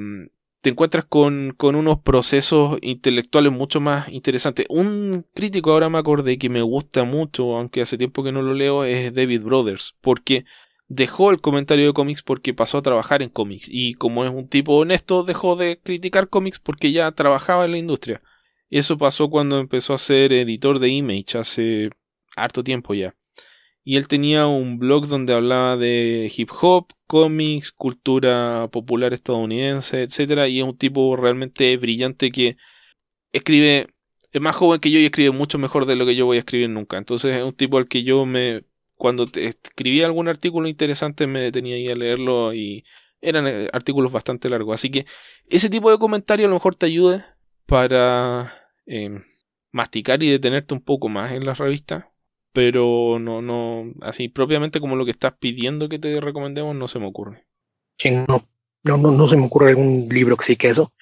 [0.59, 4.65] te encuentras con, con, unos procesos intelectuales mucho más interesantes.
[4.67, 8.53] Un crítico ahora me acordé que me gusta mucho, aunque hace tiempo que no lo
[8.53, 10.43] leo, es David Brothers, porque
[10.87, 14.47] dejó el comentario de cómics porque pasó a trabajar en cómics y como es un
[14.47, 18.21] tipo honesto dejó de criticar cómics porque ya trabajaba en la industria.
[18.69, 21.89] Eso pasó cuando empezó a ser editor de Image hace
[22.35, 23.15] harto tiempo ya
[23.85, 30.47] y él tenía un blog donde hablaba de hip hop, cómics, cultura popular estadounidense, etcétera,
[30.47, 32.57] y es un tipo realmente brillante que
[33.31, 33.87] escribe
[34.31, 36.39] es más joven que yo y escribe mucho mejor de lo que yo voy a
[36.41, 36.97] escribir nunca.
[36.97, 38.63] Entonces es un tipo al que yo me
[38.95, 42.83] cuando escribía algún artículo interesante me detenía ahí a leerlo y
[43.21, 44.75] eran eh, artículos bastante largos.
[44.75, 45.05] Así que
[45.47, 47.23] ese tipo de comentario a lo mejor te ayude
[47.65, 48.53] para
[48.85, 49.21] eh,
[49.71, 52.11] masticar y detenerte un poco más en la revista
[52.55, 56.99] pero no, no, así propiamente como lo que estás pidiendo que te recomendemos, no se
[56.99, 57.45] me ocurre.
[58.85, 60.93] No, no, no, se me ocurre algún libro que sí que eso,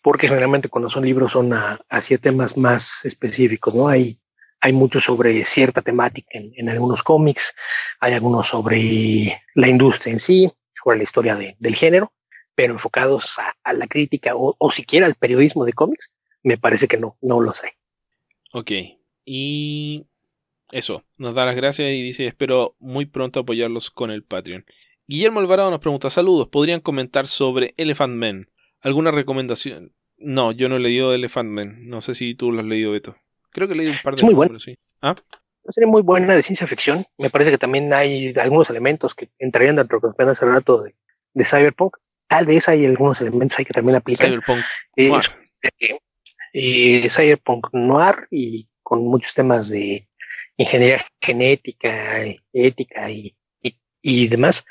[0.00, 3.88] porque generalmente cuando son libros son a, hacia temas más específicos, ¿no?
[3.88, 4.16] Hay,
[4.62, 7.54] hay mucho sobre cierta temática en, algunos cómics,
[7.98, 12.12] hay algunos sobre la industria en sí, sobre la historia del género,
[12.54, 16.96] pero enfocados a, la crítica o, o, siquiera al periodismo de cómics, me parece que
[16.96, 17.70] no, no los hay.
[18.52, 18.70] Ok,
[19.24, 20.06] y
[20.70, 24.64] eso, nos da las gracias y dice espero muy pronto apoyarlos con el Patreon.
[25.08, 28.48] Guillermo Alvarado nos pregunta saludos, ¿podrían comentar sobre Elephant Man?
[28.80, 29.92] ¿Alguna recomendación?
[30.18, 33.16] No, yo no he leído Elephant Man, no sé si tú lo has leído, Beto.
[33.52, 34.20] Creo que leído un par de...
[34.20, 34.58] Es muy bueno.
[34.58, 34.76] Sí.
[35.00, 35.14] ¿Ah?
[35.64, 37.04] Una serie muy buena de ciencia ficción.
[37.18, 40.82] Me parece que también hay algunos elementos que entrarían dentro de lo que hace rato
[40.82, 40.94] de,
[41.34, 41.96] de, Cyberpunk.
[42.26, 44.28] Tal vez hay algunos elementos ahí que también aplican.
[44.28, 44.64] Cyberpunk
[44.96, 45.26] eh, Noir.
[45.78, 45.98] Eh,
[46.52, 50.08] eh, Cyberpunk Noir y con muchos temas de
[50.56, 53.36] ingeniería genética, ética y,
[54.02, 54.64] y, demás.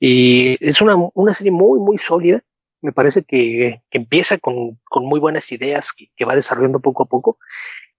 [0.00, 2.40] Y es una, una, serie muy, muy sólida.
[2.80, 7.04] Me parece que, que empieza con, con, muy buenas ideas que, que, va desarrollando poco
[7.04, 7.38] a poco.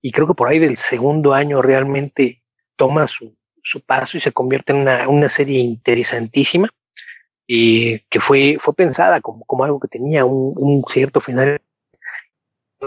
[0.03, 2.43] Y creo que por ahí del segundo año realmente
[2.75, 6.69] toma su, su paso y se convierte en una, una serie interesantísima
[7.47, 11.59] y que fue, fue pensada como, como algo que tenía un, un cierto final.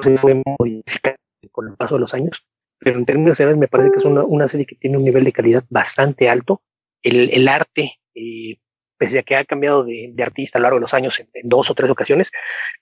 [0.01, 1.19] Se fue modificando
[1.51, 2.47] con el paso de los años
[2.79, 5.25] pero en términos generales me parece que es una, una, serie que tiene un nivel
[5.25, 6.63] de calidad bastante alto.
[7.03, 8.57] El, el arte, eh,
[8.99, 11.29] pese a que ha cambiado de, de, artista a lo largo de los años en,
[11.35, 12.33] en, dos o tres ocasiones,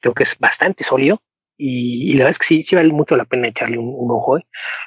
[0.01, 1.20] creo que es bastante sólido.
[1.57, 4.11] Y, y, la verdad es que sí, sí vale mucho la pena echarle un, un
[4.11, 4.38] ojo.
[4.38, 4.43] ¿eh?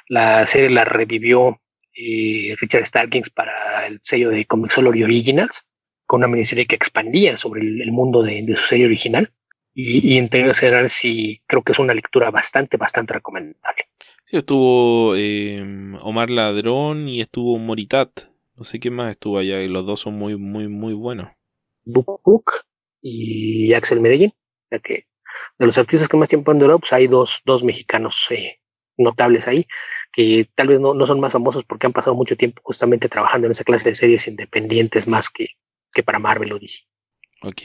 [0.08, 1.60] La serie la revivió
[1.94, 5.66] eh, Richard Starkings para el sello de Comixology Originals,
[6.06, 9.30] con una miniserie que expandía sobre el, el mundo de, de, su serie original.
[9.74, 13.84] Y, y en términos generales sí creo que es una lectura bastante, bastante recomendable.
[14.24, 15.64] Sí, estuvo eh,
[16.02, 18.28] Omar Ladrón y estuvo Moritat.
[18.56, 21.30] No sé qué más estuvo allá y los dos son muy, muy, muy buenos.
[21.86, 22.52] Book
[23.00, 24.34] y Axel Medellín.
[24.70, 25.06] Ya que
[25.58, 28.60] de los artistas que más tiempo han durado, pues hay dos, dos mexicanos eh,
[28.96, 29.66] notables ahí,
[30.12, 33.46] que tal vez no, no son más famosos porque han pasado mucho tiempo justamente trabajando
[33.46, 35.48] en esa clase de series independientes más que,
[35.92, 36.84] que para Marvel o DC.
[37.42, 37.62] Ok.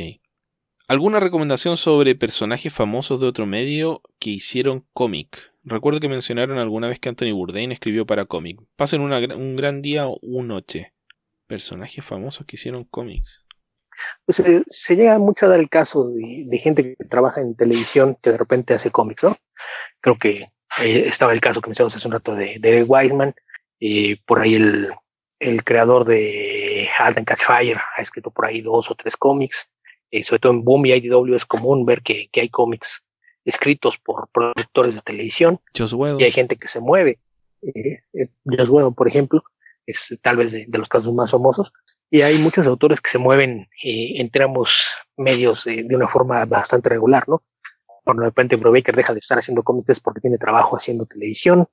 [0.88, 5.54] ¿Alguna recomendación sobre personajes famosos de otro medio que hicieron cómic?
[5.64, 8.60] Recuerdo que mencionaron alguna vez que Anthony Bourdain escribió para cómic.
[8.76, 10.94] Pasen un gran día o una noche.
[11.48, 13.43] Personajes famosos que hicieron cómics.
[14.26, 17.56] Pues eh, se llega mucho a dar el caso de, de, gente que trabaja en
[17.56, 19.36] televisión que de repente hace cómics, ¿no?
[20.02, 20.42] Creo que
[20.82, 23.34] eh, estaba el caso que mencionamos hace un rato de, de Wiseman,
[23.80, 24.92] y por ahí el,
[25.40, 29.70] el creador de Halt and Catch Fire ha escrito por ahí dos o tres cómics,
[30.10, 33.06] eh, sobre todo en Boom y IDW es común ver que, que hay cómics
[33.46, 35.60] escritos por productores de televisión.
[36.20, 37.20] Y hay gente que se mueve.
[37.62, 39.44] Eh, eh, Joss por ejemplo,
[39.86, 41.74] es tal vez de, de, los casos más famosos.
[42.10, 46.46] Y hay muchos autores que se mueven eh, entre ambos medios de, de, una forma
[46.46, 47.42] bastante regular, ¿no?
[48.04, 51.66] Cuando de repente Brubaker deja de estar haciendo cómics porque tiene trabajo haciendo televisión.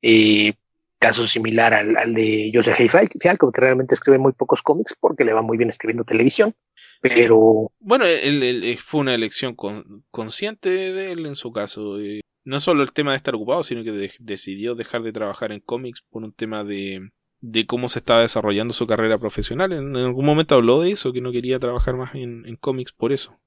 [0.00, 0.54] Eh,
[0.98, 2.76] caso similar al, al de Joseph
[3.20, 6.54] Fialco, que realmente escribe muy pocos cómics porque le va muy bien escribiendo televisión.
[7.00, 7.68] Pero.
[7.68, 7.76] Sí.
[7.80, 11.98] Bueno, él, él, fue una elección con, consciente de él en su caso.
[12.44, 15.60] No solo el tema de estar ocupado, sino que de, decidió dejar de trabajar en
[15.60, 17.10] cómics por un tema de,
[17.42, 19.72] de cómo se estaba desarrollando su carrera profesional.
[19.72, 23.12] En, algún momento habló de eso, que no quería trabajar más en, en cómics por
[23.12, 23.38] eso.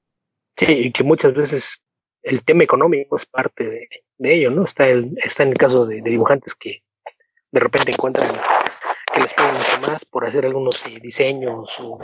[0.56, 1.82] Sí, y que muchas veces
[2.26, 3.88] el tema económico es parte
[4.18, 4.64] de, ello, ¿no?
[4.64, 6.82] Está, el, está en el caso de, dibujantes que
[7.52, 8.28] de repente encuentran
[9.14, 12.00] que les pagan mucho más por hacer algunos eh, diseños o,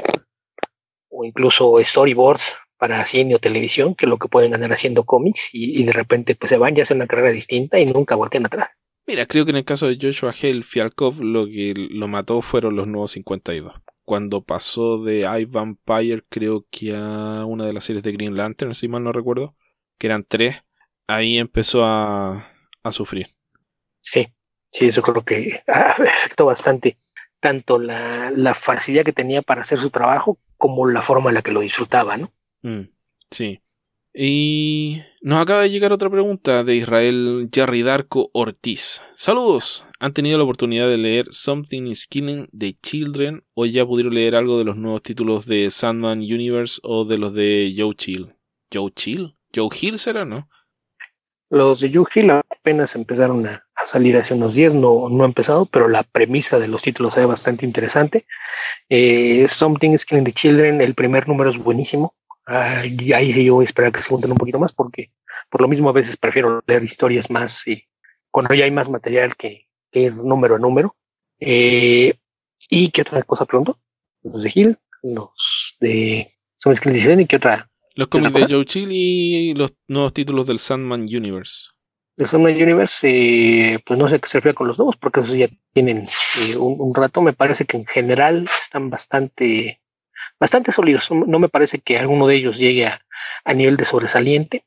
[1.24, 5.92] incluso storyboards para cine o televisión que lo que pueden ganar haciendo cómics y, de
[5.92, 8.70] repente pues se van y hacen una carrera distinta y nunca vuelven atrás.
[9.06, 12.76] Mira, creo que en el caso de Joshua Hale Fialkov lo que lo mató fueron
[12.76, 13.74] los nuevos 52.
[14.04, 18.74] Cuando pasó de I Vampire creo que a una de las series de Green Lantern,
[18.74, 19.56] si mal no recuerdo,
[19.98, 20.56] que eran tres,
[21.06, 22.48] ahí empezó a,
[22.90, 23.28] sufrir.
[24.00, 24.28] Sí,
[24.70, 26.96] sí, eso creo que afectó bastante
[27.40, 31.52] tanto la, facilidad que tenía para hacer su trabajo como la forma en la que
[31.52, 32.30] lo disfrutaba, ¿no?
[32.62, 32.88] Mm,
[33.30, 33.61] sí.
[34.14, 39.00] Y nos acaba de llegar otra pregunta de Israel Jerry Darko Ortiz.
[39.14, 39.86] Saludos.
[40.00, 44.34] ¿Han tenido la oportunidad de leer Something is Killing the Children o ya pudieron leer
[44.34, 48.34] algo de los nuevos títulos de Sandman Universe o de los de Joe Chill?
[48.72, 49.34] ¿Joe Chill?
[49.54, 50.48] Joe Hill será, ¿no?
[51.48, 55.66] Los de Joe Hill apenas empezaron a, salir hace unos días, no, no ha empezado,
[55.66, 58.26] pero la premisa de los títulos es bastante interesante.
[58.88, 62.14] Eh, Something is Killing the Children, el primer número es buenísimo.
[62.46, 65.10] Ahí sí yo voy a esperar que se junten un poquito más porque
[65.48, 67.86] por lo mismo a veces prefiero leer historias más y
[68.30, 70.94] cuando ya hay más material que, ir número a número.
[71.38, 72.14] Eh,
[72.70, 73.76] ¿Y qué otra cosa pronto?
[74.22, 76.28] Los de Hill, los de
[76.62, 80.46] Killing the Children y qué otra los cómics de Joe Chill y los nuevos títulos
[80.46, 81.68] del Sandman Universe.
[82.16, 85.34] El Sandman Universe, eh, pues no sé qué se refiere con los nuevos, porque esos
[85.34, 87.20] ya tienen eh, un, rato.
[87.22, 89.81] Me parece que en general están bastante,
[90.38, 91.10] bastante sólidos.
[91.10, 94.64] No me parece que alguno de ellos llegue a, nivel de sobresaliente.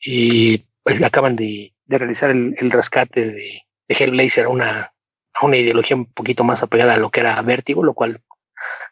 [0.00, 4.92] Y pues, acaban de, realizar el, rescate de, de Hellblazer a una,
[5.34, 8.20] a una ideología un poquito más apegada a lo que era Vértigo, lo cual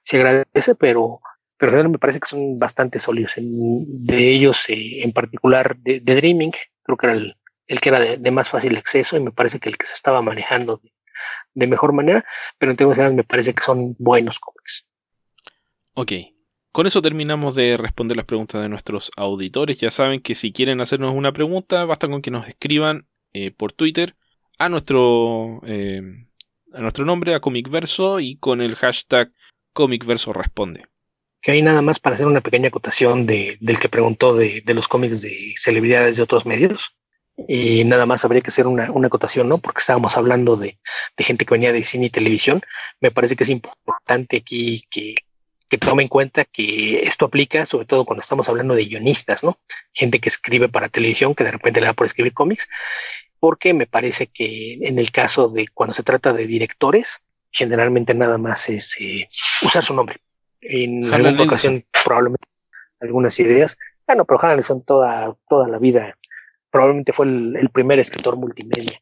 [0.02, 1.20] se agradece, pero
[1.56, 3.34] pero me parece que son bastante sólidos.
[3.36, 8.48] de ellos, eh, en particular de, Dreaming, creo que era el, que era de, más
[8.48, 10.80] fácil acceso y me parece que el que se estaba manejando
[11.54, 12.24] de, mejor manera,
[12.58, 14.86] pero en términos me parece que son buenos cómics.
[15.94, 16.12] Ok.
[16.72, 19.78] Con eso terminamos de responder las preguntas de nuestros auditores.
[19.78, 23.72] Ya saben que si quieren hacernos una pregunta, basta con que nos escriban eh, por
[23.72, 24.16] Twitter
[24.58, 26.02] a nuestro, eh,
[26.72, 29.32] a nuestro nombre, a Comicverso, y con el hashtag
[29.72, 30.86] Comicverso responde
[31.44, 34.72] que hay nada más para hacer una pequeña acotación de, del que preguntó de, de,
[34.72, 36.96] los cómics de celebridades de otros medios.
[37.46, 39.58] Y nada más habría que hacer una, una acotación, ¿no?
[39.58, 40.78] Porque estábamos hablando de,
[41.16, 42.62] de, gente que venía de cine y televisión.
[43.00, 45.16] Me parece que es importante aquí que,
[45.78, 49.58] que tome en cuenta que esto aplica sobre todo cuando estamos hablando de guionistas, ¿no?
[49.92, 52.68] Gente que escribe para televisión, que de repente le da por escribir cómics,
[53.40, 58.38] porque me parece que en el caso de cuando se trata de directores, generalmente nada
[58.38, 59.26] más es eh,
[59.62, 60.16] usar su nombre
[60.60, 62.48] en alguna ocasión probablemente
[63.00, 63.76] algunas ideas.
[64.06, 66.16] Bueno, pero Hannah son toda, toda la vida,
[66.70, 68.98] probablemente fue el, primer escritor multimedia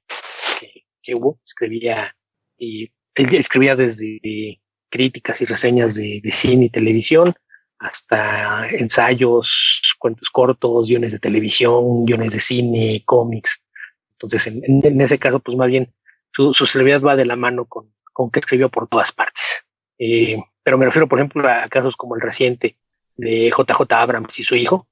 [1.03, 2.17] que, hubo, escribía
[2.57, 4.61] y él escribía desde
[4.93, 7.33] críticas y reseñas de, cine y televisión
[7.79, 13.65] hasta ensayos, cuentos cortos, guiones de televisión, guiones de cine, cómics.
[14.13, 15.93] Entonces, en, ese caso, pues más bien
[16.33, 19.67] su, su celebridad va de la mano con, con que escribió por todas partes.
[19.99, 22.77] Eh, pero me refiero, por ejemplo, a casos como el reciente
[23.17, 24.87] de JJ Abrams y su hijo.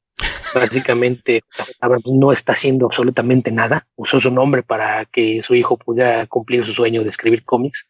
[0.54, 1.42] Básicamente,
[1.78, 3.86] Abrams no está haciendo absolutamente nada.
[3.94, 7.89] Usó su nombre para que su hijo pudiera cumplir su sueño de escribir cómics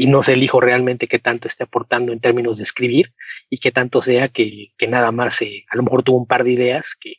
[0.00, 3.12] y no sé el hijo realmente qué tanto esté aportando en términos de escribir
[3.50, 6.42] y qué tanto sea que, que nada más eh, a lo mejor tuvo un par
[6.42, 7.16] de ideas que,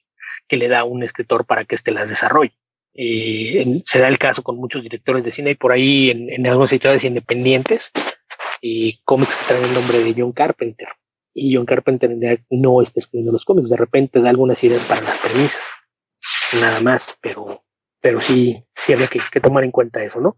[0.47, 2.57] que le da un escritor para que éste las desarrolle.
[2.95, 6.47] Eh, se da el caso con muchos directores de cine y por ahí en, en
[6.47, 7.91] algunas ciudades independientes
[8.61, 10.87] y cómics que traen el nombre de John Carpenter.
[11.35, 12.09] Y John Carpenter
[12.49, 15.71] no está escribiendo los cómics, de repente da algunas ideas para las premisas,
[16.59, 17.63] nada más, pero,
[18.01, 20.37] pero sí, sí había que, tomar en cuenta eso, ¿no?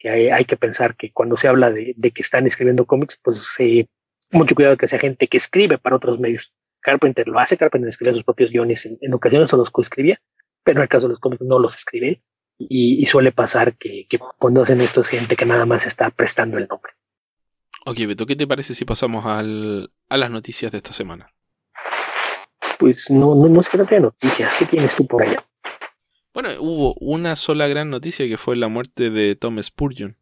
[0.00, 3.86] Que hay, que pensar que cuando se habla de, que están escribiendo cómics, pues eh,
[4.30, 6.54] mucho cuidado que sea gente que escribe para otros medios.
[6.80, 10.18] Carpenter lo hace, Carpenter escribe sus propios guiones, en, ocasiones se los coescribía,
[10.64, 12.22] pero en el caso de los cómics no los escribe
[12.58, 16.56] y, suele pasar que, que, cuando hacen esto es gente que nada más está prestando
[16.56, 16.92] el nombre.
[17.84, 21.30] Ok, Beto, ¿qué te parece si pasamos al, a las noticias de esta semana?
[22.78, 24.54] Pues no, no, no es que no tenga noticias.
[24.58, 25.44] ¿Qué tienes tú por allá?
[26.32, 30.16] Bueno, hubo una sola gran noticia que fue la muerte de Tom Spurgeon.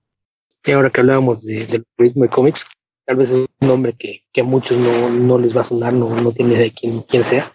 [0.65, 2.67] Y ahora que hablábamos de, del ritmo de cómics,
[3.05, 5.93] tal vez es un nombre que, que a muchos no, no, les va a sonar,
[5.93, 7.53] no, no tiene idea de quién, quién sea.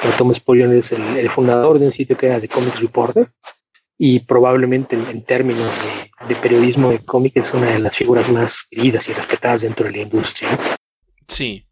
[0.00, 3.26] Pero Tom Spurgeon es el, el, fundador de un sitio que era de Comics Reporter
[3.98, 9.08] y probablemente en, términos de, periodismo de cómic es una de las figuras más queridas
[9.08, 10.48] y respetadas dentro de la industria.
[11.28, 11.66] Sí.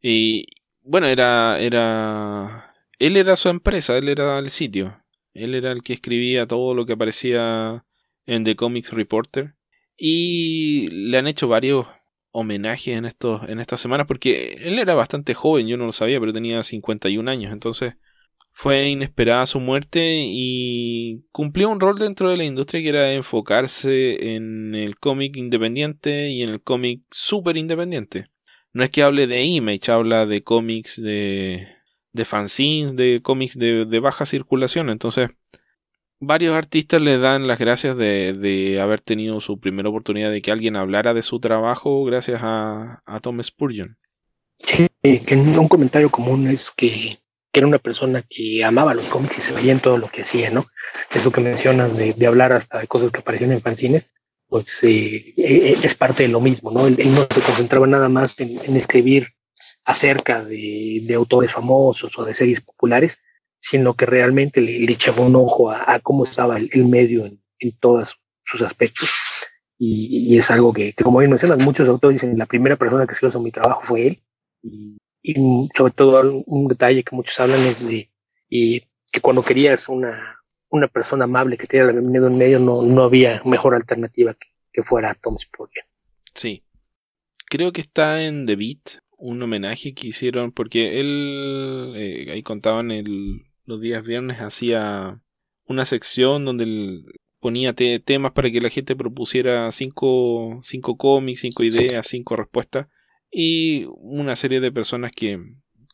[0.00, 0.46] Y
[0.82, 2.68] bueno, era, era
[2.98, 5.02] él era su empresa, él era el sitio.
[5.36, 7.84] Él era el que escribía todo lo que aparecía
[8.26, 9.54] en The Comics Reporter.
[9.96, 11.86] Y le han hecho varios
[12.30, 16.20] homenajes en, estos, en estas semanas porque él era bastante joven, yo no lo sabía,
[16.20, 17.52] pero tenía 51 años.
[17.52, 17.96] Entonces
[18.52, 24.34] fue inesperada su muerte y cumplió un rol dentro de la industria que era enfocarse
[24.34, 28.26] en el cómic independiente y en el cómic super independiente.
[28.72, 31.75] No es que hable de Image, habla de cómics de,
[32.16, 34.90] de fanzines, de cómics de, baja circulación.
[34.90, 35.28] Entonces,
[36.18, 40.50] varios artistas le dan las gracias de, de, haber tenido su primera oportunidad de que
[40.50, 43.96] alguien hablara de su trabajo gracias a, a Tom Spurgeon.
[44.58, 47.18] Sí, que un comentario común es que
[47.52, 50.50] era una persona que amaba los cómics y se veía en todo lo que hacía,
[50.50, 50.66] ¿no?
[51.14, 54.14] Eso que mencionas de, de hablar hasta de cosas que aparecían en fanzines,
[54.48, 56.86] pues eh, eh, es parte de lo mismo, ¿no?
[56.86, 59.28] Él, no se concentraba nada más en, escribir
[59.84, 63.20] acerca de, autores famosos o de series populares,
[63.60, 67.40] sino que realmente le, echaba un ojo a, cómo estaba el, medio en,
[67.80, 69.08] todos sus aspectos.
[69.78, 73.26] Y, es algo que, como bien mencionas, muchos autores dicen, la primera persona que se
[73.26, 74.18] hizo mi trabajo fue él.
[74.62, 74.98] Y,
[75.76, 78.08] sobre todo un detalle que muchos hablan es de
[78.48, 78.80] y
[79.10, 83.02] que cuando querías una, una persona amable que te diera bienvenido en medio, no, no
[83.02, 85.84] había mejor alternativa que, que fuera Tom Spurgeon.
[86.34, 86.62] Sí.
[87.48, 92.90] Creo que está en The Beat, un homenaje que hicieron, porque él, eh, ahí contaban
[92.90, 95.20] el, los días viernes, hacía
[95.64, 97.02] una sección donde
[97.40, 102.88] ponía temas para que la gente propusiera cinco, cinco cómics, cinco ideas, cinco respuestas
[103.30, 105.38] y una serie de personas que,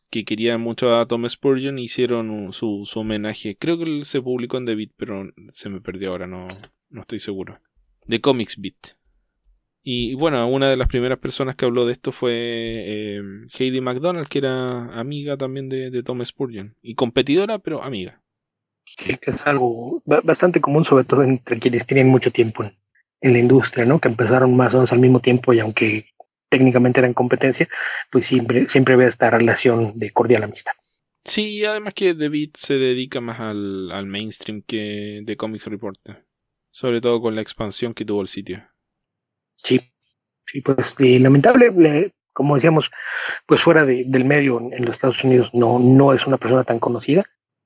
[0.09, 3.57] que querían mucho a Tom Spurgeon hicieron su, su, homenaje.
[3.57, 6.47] Creo que se publicó en The Beat, pero se me perdió ahora, no,
[6.89, 7.59] no estoy seguro.
[8.07, 8.95] The Comics Beat.
[9.83, 13.21] Y bueno, una de las primeras personas que habló de esto fue eh,
[13.59, 16.77] Heidi McDonald, que era amiga también de, de, Tom Spurgeon.
[16.81, 18.21] Y competidora, pero amiga.
[18.85, 22.71] Sí, que es algo bastante común, sobre todo entre quienes tienen mucho tiempo en,
[23.21, 23.99] en la industria, ¿no?
[23.99, 26.05] Que empezaron más o menos al mismo tiempo y aunque
[26.47, 27.67] técnicamente era en competencia,
[28.09, 30.73] pues siempre, siempre había esta relación de cordial amistad.
[31.25, 36.25] Sí, además que David se dedica más al, al mainstream que de Comics Reporter.
[36.71, 38.72] Sobre todo con la expansión que tuvo el sitio.
[39.55, 39.79] Sí,
[40.45, 42.91] sí, pues lamentable, como decíamos,
[43.45, 46.79] pues fuera de, del medio en, los Estados Unidos no, no es una persona tan
[46.79, 47.23] conocida,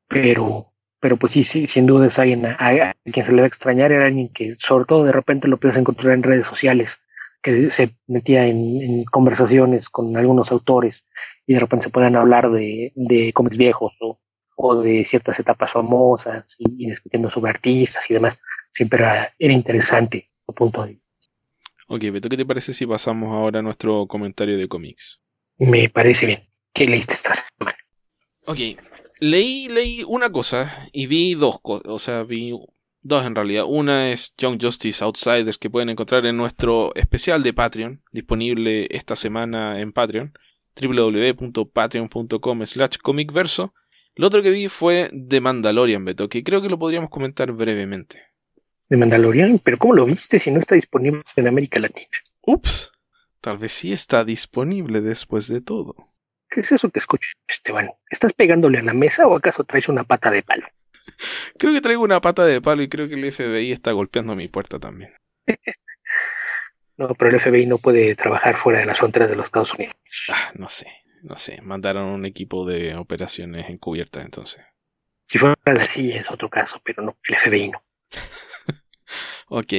[0.08, 0.68] pero,
[1.00, 3.92] pero pues sí, sí, sin duda es alguien a, quien se le va a extrañar,
[3.92, 7.00] era alguien que sobre todo de repente lo puedes encontrar en redes sociales
[7.42, 11.08] que se metía en, conversaciones con algunos autores
[11.46, 13.94] y de repente se podían hablar de, de cómics viejos
[14.56, 18.40] o, de ciertas etapas famosas y, discutiendo sobre artistas y demás.
[18.74, 21.07] Siempre era, interesante su punto de vista.
[21.88, 25.20] Ok, Beto, ¿qué te parece si pasamos ahora a nuestro comentario de cómics?
[25.58, 26.40] Me parece bien.
[26.74, 27.78] ¿Qué leíste esta semana?
[28.46, 28.60] Ok,
[29.20, 31.88] leí, leí una cosa y vi dos cosas.
[31.88, 32.54] O sea, vi
[33.08, 33.64] Dos en realidad.
[33.66, 39.16] Una es Young Justice Outsiders que pueden encontrar en nuestro especial de Patreon, disponible esta
[39.16, 40.34] semana en Patreon,
[40.76, 43.74] www.patreon.com slash comicverso.
[44.16, 48.24] Lo otro que vi fue The Mandalorian, Beto, que creo que lo podríamos comentar brevemente.
[48.90, 49.60] ¿The Mandalorian?
[49.60, 52.08] ¿Pero cómo lo viste si no está disponible en América Latina?
[52.42, 52.92] Ups,
[53.42, 55.96] tal vez sí está disponible después de todo.
[56.50, 57.92] ¿Qué es eso que escucho, Esteban?
[58.10, 60.68] ¿Estás pegándole a la mesa o acaso traes una pata de palo?
[61.60, 64.48] creo que traigo una pata de palo y creo que el FBI está golpeando mi
[64.48, 65.14] puerta también.
[66.98, 69.96] no, pero el FBI no puede trabajar fuera de las fronteras de los Estados Unidos.
[70.30, 70.88] Ah, no sé,
[71.24, 71.62] no sé.
[71.62, 74.62] Mandaron un equipo de operaciones encubiertas entonces.
[75.28, 77.82] Si fuera así es otro caso, pero no, el FBI no.
[79.48, 79.74] ok.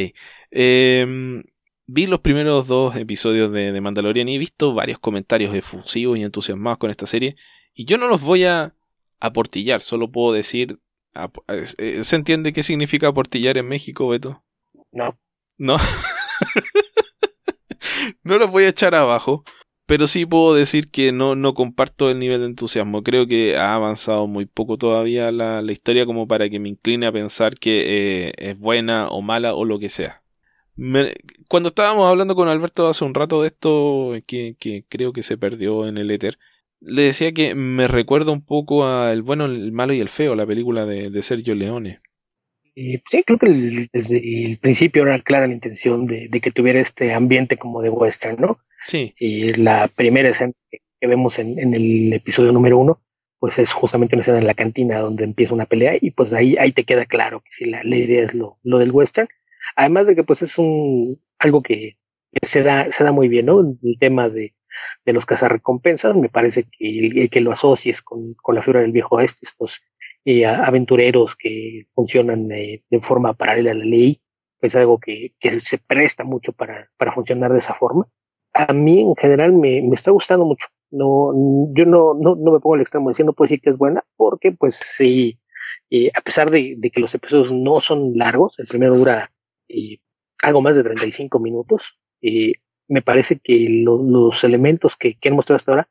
[0.50, 1.44] Em,
[1.86, 6.22] vi los primeros dos episodios de, de, Mandalorian y he visto varios comentarios efusivos y
[6.22, 7.36] entusiasmados con esta serie.
[7.74, 8.74] Y yo no los voy a
[9.20, 10.78] aportillar, solo puedo decir
[11.78, 14.44] eh, ¿Se entiende qué significa aportillar en México, Beto?
[14.92, 15.18] No.
[15.56, 15.76] No.
[18.22, 19.44] no los voy a echar abajo,
[19.88, 23.02] pero sí puedo decir que no, no comparto el nivel de entusiasmo.
[23.02, 27.06] Creo que ha avanzado muy poco todavía la, la historia como para que me incline
[27.06, 30.22] a pensar que eh, es buena o mala o lo que sea.
[31.48, 35.38] cuando estábamos hablando con Alberto hace un rato de esto, que, que creo que se
[35.38, 36.38] perdió en el éter,
[36.80, 40.34] le decía que me recuerda un poco a El bueno, el malo y el feo,
[40.34, 42.00] la película de, Sergio Leone.
[42.74, 47.56] sí, creo que desde el principio era clara la intención de, que tuviera este ambiente
[47.56, 48.58] como de western, ¿no?
[48.80, 49.14] Sí.
[49.18, 53.00] Y la primera escena que vemos en, el episodio número uno,
[53.38, 56.56] pues es justamente una escena en la cantina donde empieza una pelea y pues ahí,
[56.56, 59.28] ahí te queda claro que si la, idea es lo, lo del western.
[59.76, 61.98] Además de que pues es un algo que
[62.42, 63.60] se da, se da muy bien, ¿no?
[63.60, 64.54] El tema de,
[65.04, 68.92] de los cazarrecompensas, me parece que el, que lo asocies con, con, la figura del
[68.92, 69.82] viejo oeste, estos
[70.24, 74.20] eh, aventureros que funcionan eh, de forma paralela a la ley,
[74.60, 78.04] pues algo que, que se presta mucho para, para funcionar de esa forma.
[78.54, 80.66] A mí en general me, me está gustando mucho.
[80.90, 81.32] No,
[81.74, 83.78] yo no, no, no me pongo al extremo de decir no puedo decir que es
[83.78, 85.38] buena, porque pues sí,
[85.90, 89.30] eh, a pesar de, de, que los episodios no son largos, el primero dura
[89.68, 89.98] eh,
[90.42, 92.52] algo más de 35 minutos, eh,
[92.88, 95.88] me parece que lo, los elementos que, que han mostrado hasta ahora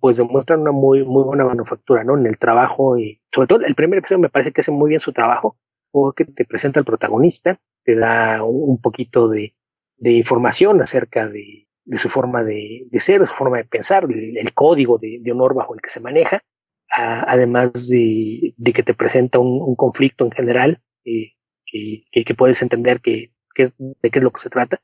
[0.00, 2.16] pues demuestran una muy, muy buena manufactura, ¿no?
[2.18, 5.00] En el trabajo, y sobre todo el primer episodio me parece que hace muy bien
[5.00, 5.56] su trabajo,
[5.90, 9.54] porque te presenta al protagonista, te da un, poquito de,
[9.96, 14.04] de, información acerca de, de su forma de, de, ser, de su forma de pensar,
[14.04, 16.42] el, código de, honor bajo el que se maneja,
[16.90, 21.32] a, además de, de, que te presenta un, un conflicto en general, eh,
[21.64, 24.78] que, que, puedes entender que, de qué es lo que se trata.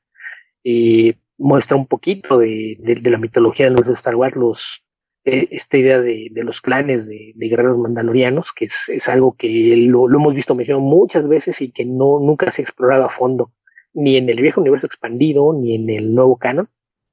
[0.63, 4.87] Y muestra un poquito de, la mitología de los Star Wars, los,
[5.27, 9.77] eh, esta idea de, los clanes de, de guerreros mandalorianos, que es, es algo que
[9.77, 13.11] lo, lo, hemos visto mencionado muchas veces y que no, nunca se ha explorado a
[13.11, 13.53] fondo,
[13.93, 16.67] ni en el viejo universo expandido, ni en el nuevo canon.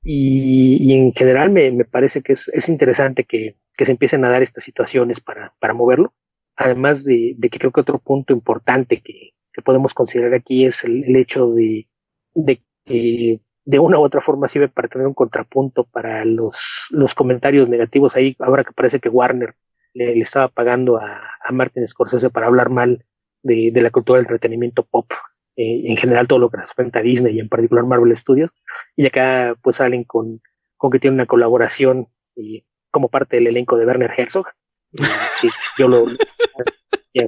[0.03, 4.25] Y, y en general me, me, parece que es, es interesante que, que, se empiecen
[4.25, 6.13] a dar estas situaciones para, para moverlo.
[6.55, 10.83] Además de, de, que creo que otro punto importante que, que podemos considerar aquí es
[10.83, 11.85] el, hecho de,
[12.33, 17.13] de que de una u otra forma sirve para tener un contrapunto para los, los
[17.13, 19.55] comentarios negativos ahí, ahora que parece que Warner
[19.93, 23.05] le, le estaba pagando a, a, Martin Scorsese para hablar mal
[23.43, 25.11] de, de la cultura del entretenimiento pop,
[25.55, 28.55] eh, en general todo lo que representa a Disney y en particular Marvel Studios,
[28.95, 30.39] y acá pues salen con,
[30.77, 34.47] con que tiene una colaboración y como parte del elenco de Werner Herzog,
[35.41, 36.05] que yo lo
[37.13, 37.27] ya,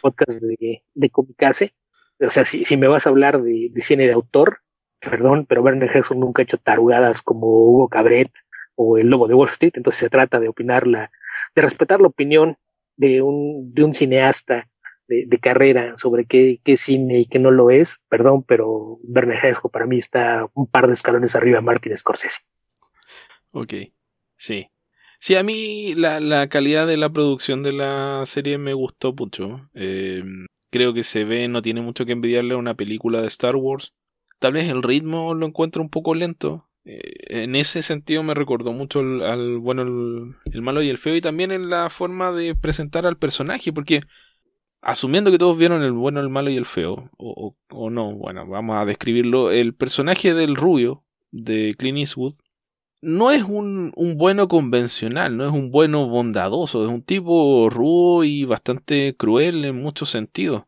[0.00, 1.74] podcast de, de Comicase,
[2.20, 4.58] o sea, si, si me vas a hablar de, de cine de autor,
[5.00, 8.30] perdón, pero Werner Herzog nunca ha hecho tarugadas como Hugo Cabret
[8.76, 11.10] o el Lobo de Wall Street, entonces se trata de opinar la,
[11.54, 12.56] de respetar la opinión
[12.96, 14.68] de un, de un cineasta
[15.08, 19.70] de, carrera sobre qué, qué cine y qué no lo es, perdón, pero Werner Herzog
[19.70, 22.40] para mí está un par de escalones arriba de Martin Scorsese.
[23.50, 23.74] Ok,
[24.36, 24.68] sí.
[25.20, 29.70] Sí, a mí la, la calidad de la producción de la serie me gustó mucho.
[29.74, 30.22] Eh,
[30.70, 33.94] creo que se ve, no tiene mucho que envidiarle a una película de Star Wars
[34.44, 36.68] tal vez el ritmo lo encuentro un poco lento.
[36.84, 37.00] Eh,
[37.42, 39.82] en ese sentido me recordó mucho al, bueno,
[40.44, 44.02] el, malo y el feo y también en la forma de presentar al personaje, porque
[44.84, 47.54] asumiendo que todos vieron el bueno, el malo y el feo, o,
[47.90, 52.34] no, bueno, vamos a describirlo, el personaje del rubio de Clint Eastwood
[53.02, 58.44] no es un, bueno convencional, no es un bueno bondadoso, es un tipo rudo y
[58.44, 60.64] bastante cruel en muchos sentidos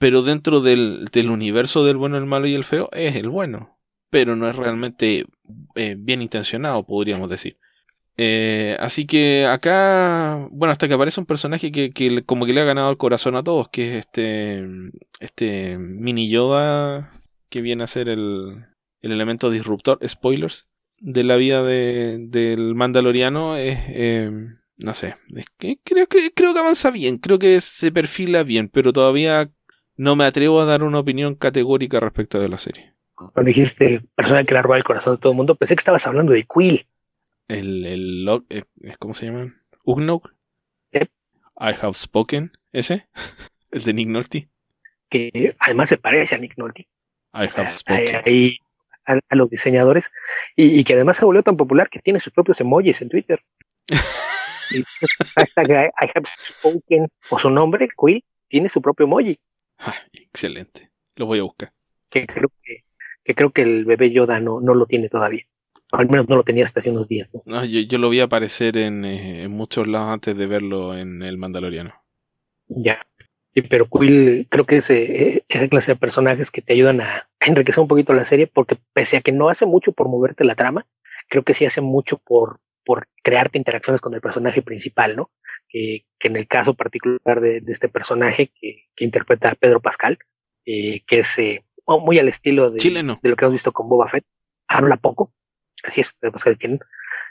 [0.00, 3.78] pero dentro del, del, universo del bueno, el malo y el feo es el bueno,
[4.08, 5.26] pero no es realmente
[5.74, 7.58] eh, bien intencionado, podríamos decir.
[8.22, 12.60] Eh, así que acá, bueno, hasta que aparece un personaje que, que, como que le
[12.60, 14.62] ha ganado el corazón a todos, que es este,
[15.20, 17.12] este mini Yoda
[17.48, 18.66] que viene a ser el,
[19.00, 20.66] el elemento disruptor, spoilers,
[20.98, 23.78] de la vida de, del mandaloriano, es...
[23.88, 24.30] Eh,
[24.76, 28.68] no sé, es que creo, que creo que avanza bien, creo que se perfila bien,
[28.68, 29.50] pero todavía
[29.96, 32.94] no me atrevo a dar una opinión categórica respecto de la serie.
[33.14, 36.06] Cuando dijiste persona que le roba el corazón de todo el mundo, pensé que estabas
[36.06, 36.86] hablando de Quill.
[37.50, 38.62] El, el, eh,
[39.00, 39.52] ¿cómo se llama?
[39.82, 40.32] Ugnok.
[40.92, 43.08] I have spoken, ese,
[43.72, 44.48] el de Nick Nolte.
[45.08, 46.82] Que además se parece a Nick Nolte.
[47.34, 48.22] I have spoken.
[48.24, 48.58] Ahí,
[49.04, 50.12] a, a, los diseñadores.
[50.54, 53.40] Y, y, que además se volvió tan popular que tiene sus propios emojis en Twitter.
[54.70, 54.84] y
[55.34, 56.28] hashtag I have
[56.60, 59.40] spoken, o su nombre, Quill, tiene su propio emoji.
[59.78, 60.92] Ah, excelente.
[61.16, 61.72] Lo voy a buscar.
[62.10, 62.84] Que creo que,
[63.24, 65.42] que, creo que el bebé Yoda no, no lo tiene todavía.
[65.92, 67.30] Al menos no lo tenía hasta hace unos días.
[67.34, 67.40] ¿no?
[67.46, 71.22] No, yo, yo, lo vi aparecer en, eh, en, muchos lados antes de verlo en
[71.22, 71.94] El Mandaloriano.
[72.68, 73.06] Ya.
[73.54, 77.28] Sí, pero Quill creo que es eh, esa clase de personajes que te ayudan a
[77.40, 80.54] enriquecer un poquito la serie porque pese a que no hace mucho por moverte la
[80.54, 80.86] trama,
[81.28, 85.30] creo que sí hace mucho por, por crearte interacciones con el personaje principal, ¿no?
[85.68, 89.80] Que, que en el caso particular de, de este personaje que, que, interpreta a Pedro
[89.80, 90.18] Pascal,
[90.64, 93.18] eh, que es eh, muy al estilo de, Chileno.
[93.22, 94.24] de lo que hemos visto con Boba Fett,
[94.68, 95.32] habla poco,
[95.84, 96.78] así es, Pedro Pascal tiene,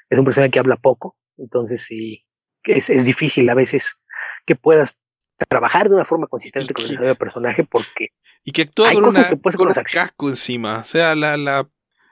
[0.09, 2.25] es un personaje que habla poco, entonces sí,
[2.63, 4.01] es, es difícil a veces
[4.45, 4.99] que puedas
[5.47, 8.09] trabajar de una forma consistente con el personaje porque
[8.43, 11.69] y que actúa con, una, con un casco encima, o sea, la, la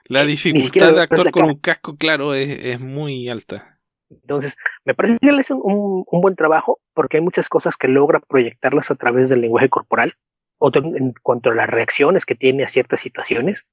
[0.08, 3.78] la dificultad de actuar con un casco, claro, es, es, muy alta.
[4.08, 7.88] Entonces, me parece que él hace un, un, buen trabajo porque hay muchas cosas que
[7.88, 10.14] logra proyectarlas a través del lenguaje corporal,
[10.56, 13.68] otro en cuanto a las reacciones que tiene a ciertas situaciones,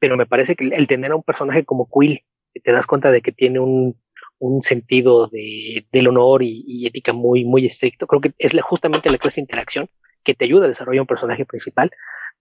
[0.00, 2.24] pero me parece que el tener a un personaje como Quill
[2.64, 3.94] te das cuenta de que tiene un,
[4.38, 8.06] un sentido de, del honor y, ética muy, muy estricto.
[8.06, 9.88] Creo que es justamente la clase de interacción
[10.24, 11.90] que te ayuda a desarrollar un personaje principal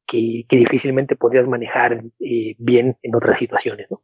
[0.06, 4.02] que, que difícilmente podrías manejar eh, bien en otras situaciones, ¿no?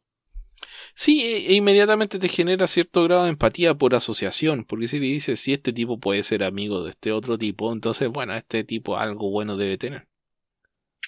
[0.94, 5.04] Sí, e, e inmediatamente te genera cierto grado de empatía por asociación, porque si te
[5.04, 8.96] dices, si este tipo puede ser amigo de este otro tipo, entonces, bueno, este tipo
[8.96, 10.08] algo bueno debe tener.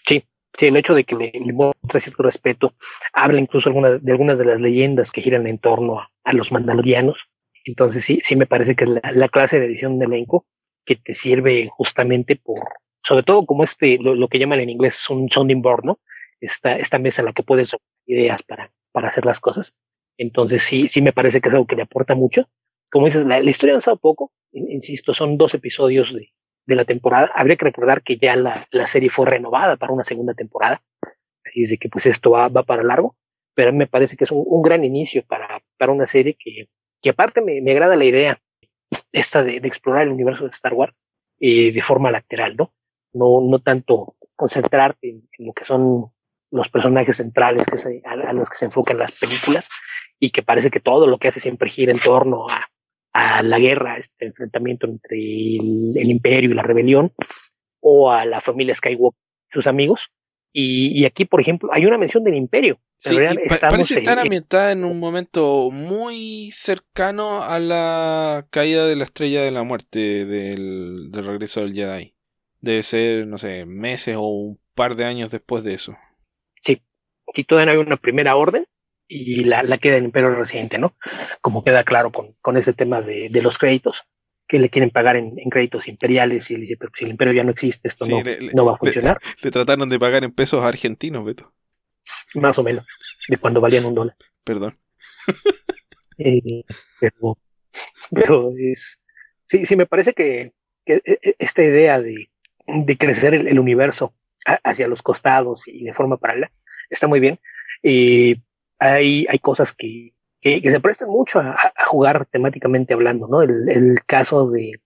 [0.06, 0.24] Sí,
[0.56, 2.74] sí, el hecho de que le, muestre cierto respeto,
[3.12, 7.28] habla incluso de algunas de las leyendas que giran en torno a, los mandalorianos.
[7.64, 10.46] Entonces, sí, sí me parece que es la, clase de edición de elenco
[10.84, 12.58] que te sirve justamente por,
[13.02, 16.00] sobre todo como este, lo, que llaman en inglés un sounding board, ¿no?
[16.40, 17.76] Esta, esta mesa en la que puedes
[18.06, 19.76] ideas para, para hacer las cosas.
[20.16, 22.48] Entonces sí, sí me parece que es algo que le aporta mucho.
[22.90, 26.32] Como dices, la, historia ha avanzado poco, insisto, son dos episodios de,
[26.68, 27.30] de la temporada.
[27.34, 30.82] Habría que recordar que ya la, la, serie fue renovada para una segunda temporada,
[31.44, 33.16] así es de que pues esto va, va para largo,
[33.54, 36.68] pero me parece que es un, gran inicio para, para una serie que,
[37.00, 38.38] que aparte me, me agrada la idea
[39.12, 41.00] esta de, explorar el universo de Star Wars
[41.40, 42.74] eh, de forma lateral, ¿no?
[43.14, 46.12] No, no tanto concentrarte en, lo que son
[46.50, 49.70] los personajes centrales que se, a, los que se enfocan las películas
[50.18, 52.68] y que parece que todo lo que hace siempre gira en torno a,
[53.12, 57.12] a la guerra, este enfrentamiento entre el, el, imperio y la rebelión
[57.80, 59.18] o a la familia Skywalker
[59.50, 60.12] sus amigos.
[60.52, 62.80] Y, y, aquí, por ejemplo, hay una mención del imperio.
[62.96, 63.16] Sí,
[63.60, 69.50] parece estar ambientada en un momento muy cercano a la caída de la estrella de
[69.50, 72.14] la muerte del, del regreso del Jedi.
[72.60, 75.96] Debe ser, no sé, meses o un par de años después de eso.
[76.54, 76.82] Sí,
[77.30, 78.66] aquí todavía hay una primera orden
[79.08, 80.94] y la, la queda el imperio reciente, ¿no?
[81.40, 84.06] Como queda claro con, con ese tema de, de, los créditos,
[84.46, 87.32] que le quieren pagar en, en, créditos imperiales y él dice, pero si el imperio
[87.32, 89.18] ya no existe, esto sí, no, le, no, va a funcionar.
[89.22, 91.52] Le, le, trataron de pagar en pesos argentinos, Beto.
[92.34, 92.84] Más o menos,
[93.28, 94.16] de cuando valían un dólar.
[94.44, 94.78] Perdón.
[96.18, 96.64] eh,
[97.00, 97.38] pero,
[98.10, 99.02] pero es,
[99.46, 100.52] sí, sí, me parece que,
[100.84, 102.30] que e, e, esta idea de,
[102.66, 104.14] de crecer el, el universo
[104.64, 106.50] hacia los costados y de forma paralela.
[106.88, 107.38] Está muy bien.
[107.82, 108.36] Y
[108.78, 111.56] hay, hay cosas que, que, se prestan mucho a,
[111.86, 113.42] jugar temáticamente hablando, ¿no?
[113.42, 114.80] El, caso de,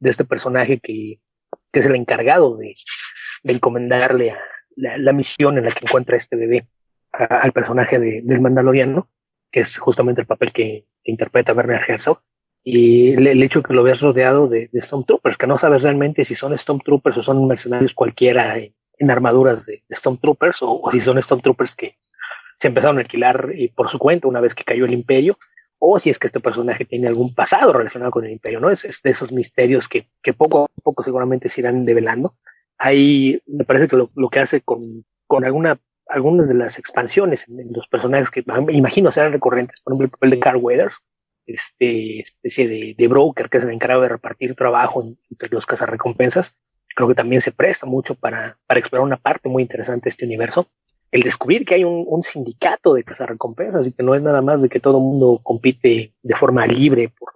[0.00, 1.20] de, este personaje que,
[1.72, 2.74] que, es el encargado de,
[3.44, 4.34] de encomendarle
[4.76, 6.66] la, la, misión en la que encuentra este bebé
[7.12, 9.08] al personaje de, del Mandaloriano,
[9.50, 12.22] que es justamente el papel que, interpreta Werner Herzog.
[12.64, 16.24] Y el, hecho de que lo veas rodeado de, de Stormtroopers, que no sabes realmente
[16.24, 20.90] si son Stormtroopers o son mercenarios cualquiera en, en armaduras de, de Stormtroopers o, o,
[20.92, 21.98] si son Stormtroopers que
[22.62, 25.36] se empezaron a alquilar y por su cuenta una vez que cayó el imperio
[25.80, 28.70] o si es que este personaje tiene algún pasado relacionado con el imperio, ¿no?
[28.70, 32.36] Es, es de esos misterios que, poco a poco seguramente se irán develando.
[32.78, 34.80] Ahí me parece que lo, que hace con,
[35.26, 39.94] con alguna, algunas de las expansiones en, los personajes que me imagino serán recurrentes, por
[39.94, 41.00] ejemplo el papel de Carl Weathers,
[41.46, 46.58] este especie de, de broker que es el encargado de repartir trabajo entre los cazarrecompensas,
[46.94, 50.26] creo que también se presta mucho para, para explorar una parte muy interesante de este
[50.26, 50.68] universo.
[51.12, 54.68] El descubrir que hay un, sindicato de cazarrecompensas y que no es nada más de
[54.68, 57.30] que todo el mundo compite de forma libre por,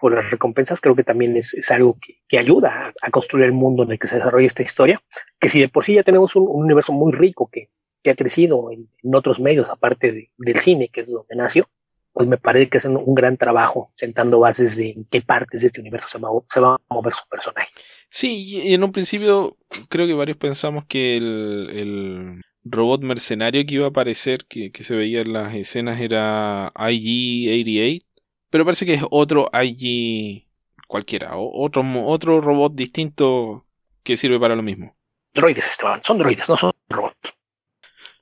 [0.00, 3.84] por las recompensas, creo que también es, algo que, que ayuda a, construir el mundo
[3.84, 5.00] en el que se desarrolla esta historia,
[5.38, 7.70] que si de por sí ya tenemos un, un universo muy rico que,
[8.02, 11.68] que ha crecido en, otros medios, aparte de, del cine, que es donde nació,
[12.12, 15.68] pues me parece que hacen un gran trabajo sentando bases de en qué partes de
[15.68, 17.68] este universo se va, se va a mover su personaje.
[18.10, 19.56] Sí, y en un principio
[19.88, 24.84] creo que varios pensamos que el, el robot mercenario que iba a aparecer, que, que,
[24.84, 28.04] se veía en las escenas, era IG-88,
[28.50, 30.46] pero parece que es otro IG
[30.86, 33.66] cualquiera, otro, otro robot distinto
[34.02, 34.96] que sirve para lo mismo.
[35.34, 37.34] Droides, Esteban, son droides, no son robots.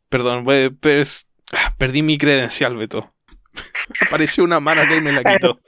[0.09, 0.45] Perdón,
[0.81, 1.27] pues,
[1.79, 3.15] perdí mi credencial, Beto.
[4.09, 5.61] Apareció una mano que me la quitó.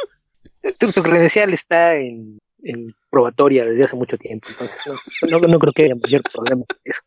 [0.79, 5.59] tu, tu credencial está en en probatoria desde hace mucho tiempo, entonces no, no, no
[5.59, 7.03] creo que haya mayor problema con eso.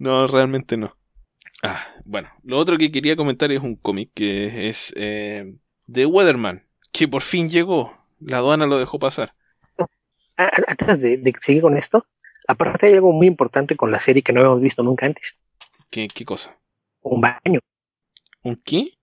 [0.00, 0.96] No, realmente no.
[1.62, 5.54] Ah, bueno, lo otro que quería comentar es un cómic que es eh,
[5.92, 7.94] The Weatherman, que por fin llegó.
[8.18, 9.34] La aduana lo dejó pasar.
[10.38, 12.06] Ah, antes de, de seguir con esto,
[12.48, 15.36] aparte hay algo muy importante con la serie que no habíamos visto nunca antes.
[15.90, 16.58] ¿Qué, qué cosa?
[17.02, 17.60] Un baño.
[18.42, 18.94] ¿Un qué?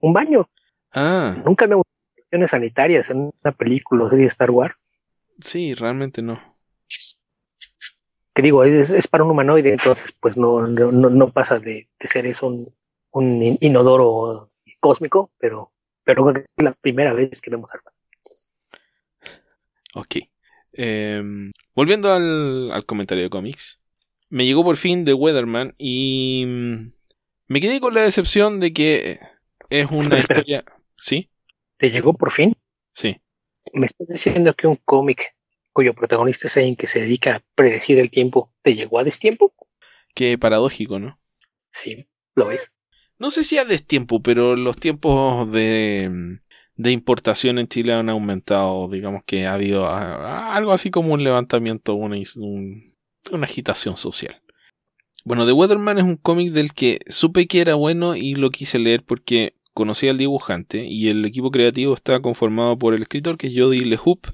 [0.00, 0.48] Un baño.
[0.90, 1.36] Ah.
[1.44, 1.76] Nunca me
[2.14, 4.74] cuestiones sanitarias en una película o serie de Star Wars.
[5.38, 6.55] Sí, realmente no.
[8.36, 12.06] Que digo, es, es para un humanoide, entonces pues no, no, no pasa de, de
[12.06, 12.66] ser eso un,
[13.12, 15.72] un, inodoro cósmico, pero,
[16.04, 17.90] pero es la primera vez que vemos algo.
[19.94, 20.16] Ok.
[20.74, 23.80] Eh, volviendo al, al, comentario de cómics.
[24.28, 26.44] Me llegó por fin The Weatherman y
[27.46, 29.18] me quedé con la decepción de que
[29.70, 30.62] es una historia.
[30.98, 31.30] ¿Sí?
[31.78, 32.52] ¿Te llegó por fin?
[32.92, 33.18] Sí.
[33.72, 35.35] Me estás diciendo que un cómic
[35.76, 39.52] cuyo protagonista es alguien que se dedica a predecir el tiempo, ¿te llegó a destiempo?
[40.14, 41.20] Qué paradójico, ¿no?
[41.70, 42.72] Sí, lo ves.
[43.18, 46.38] No sé si a destiempo, pero los tiempos de,
[46.76, 48.88] de importación en Chile han aumentado.
[48.88, 52.16] Digamos que ha habido algo así como un levantamiento, una,
[53.30, 54.40] una agitación social.
[55.26, 58.78] Bueno, The Weatherman es un cómic del que supe que era bueno y lo quise
[58.78, 63.48] leer porque conocí al dibujante y el equipo creativo está conformado por el escritor que
[63.48, 64.28] es Jody LeHoop,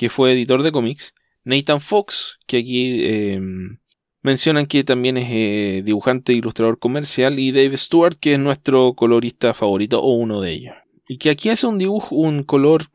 [0.00, 1.12] que fue editor de cómics,
[1.44, 3.80] Nathan Fox, que aquí em,
[4.22, 8.94] mencionan que también es eh, dibujante e ilustrador comercial, y Dave Stewart, que es nuestro
[8.94, 10.74] colorista favorito o uno de ellos.
[11.06, 12.86] Y que aquí hace un dibujo, un color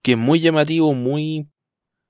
[0.00, 1.50] que es muy llamativo, muy,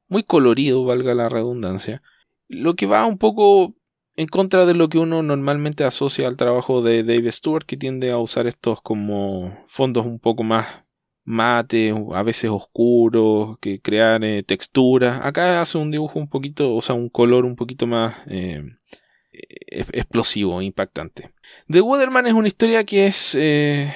[0.07, 2.01] muy colorido, valga la redundancia.
[2.47, 3.75] Lo que va un poco
[4.15, 8.13] en contra de lo que uno normalmente asocia al trabajo de Dave Stewart, que tiende
[8.13, 10.84] a usar estos como fondos un poco más
[11.25, 15.21] mate, a veces oscuros, que crean eh, texturas.
[15.25, 18.63] Acá hace un dibujo un poquito, o sea, un color un poquito más eh,
[19.33, 21.33] explosivo, impactante.
[21.69, 23.93] The Weatherman es una historia que es eh,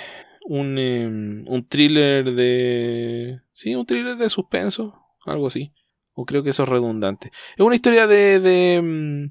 [0.47, 3.41] un, em, un thriller de...
[3.53, 4.95] Sí, un thriller de suspenso,
[5.27, 5.73] algo así.
[6.15, 7.31] O creo que eso es redundante.
[7.57, 8.41] Es una historia de...
[8.41, 9.31] de mm,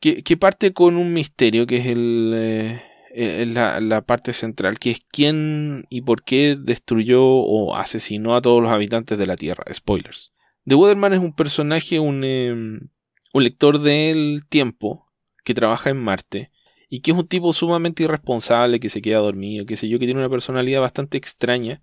[0.00, 2.80] que, que, parte con un misterio que es el
[3.14, 8.62] es la, parte central, que es quién y por qué destruyó o asesinó a todos
[8.62, 9.64] los habitantes de la Tierra.
[9.72, 10.32] Spoilers.
[10.66, 12.88] The Weatherman es un personaje, un, em,
[13.32, 15.06] un lector del tiempo
[15.44, 16.50] que trabaja en Marte
[16.88, 20.06] y que es un tipo sumamente irresponsable, que se queda dormido, que sé yo, que
[20.06, 21.82] tiene una personalidad bastante extraña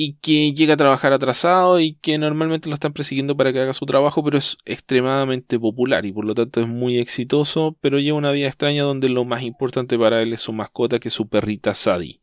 [0.00, 3.72] y que llega a trabajar atrasado y que normalmente lo están persiguiendo para que haga
[3.72, 8.16] su trabajo, pero es extremadamente popular y por lo tanto es muy exitoso, pero lleva
[8.16, 11.28] una vida extraña donde lo más importante para él es su mascota, que es su
[11.28, 12.20] perrita Sadie.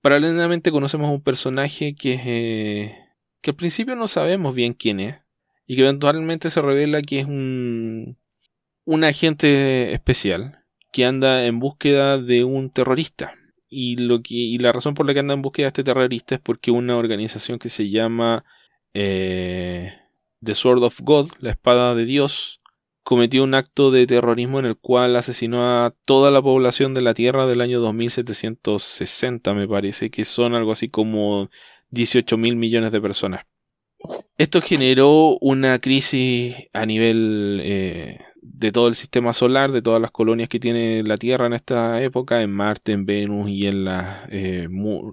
[0.00, 2.96] Paralelamente conocemos a un personaje que, eh,
[3.40, 5.16] que al principio no sabemos bien quién es
[5.66, 8.18] y que eventualmente se revela que es un,
[8.84, 13.34] un agente especial que anda en búsqueda de un terrorista
[13.70, 16.34] y, lo que, y la razón por la que anda en búsqueda de este terrorista
[16.34, 18.44] es porque una organización que se llama
[18.92, 19.94] eh,
[20.42, 22.60] The Sword of God, la espada de Dios,
[23.02, 27.14] cometió un acto de terrorismo en el cual asesinó a toda la población de la
[27.14, 31.48] Tierra del año 2760, me parece, que son algo así como
[31.90, 33.46] 18 mil millones de personas.
[34.38, 40.10] Esto generó una crisis a nivel eh, de todo el sistema solar, de todas las
[40.10, 44.28] colonias que tiene la Tierra en esta época, en Marte, en Venus y en las
[44.30, 44.68] eh,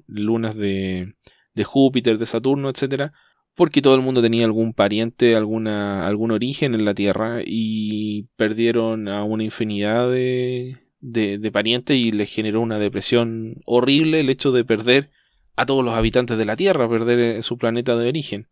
[0.08, 1.16] lunas de,
[1.54, 3.14] de, Júpiter, de Saturno, etcétera,
[3.56, 9.08] porque todo el mundo tenía algún pariente, alguna, algún origen en la Tierra y perdieron
[9.08, 14.52] a una infinidad de, de, de parientes y les generó una depresión horrible el hecho
[14.52, 15.10] de perder
[15.58, 18.48] a todos los habitantes de la Tierra, perder eh, su planeta de origen.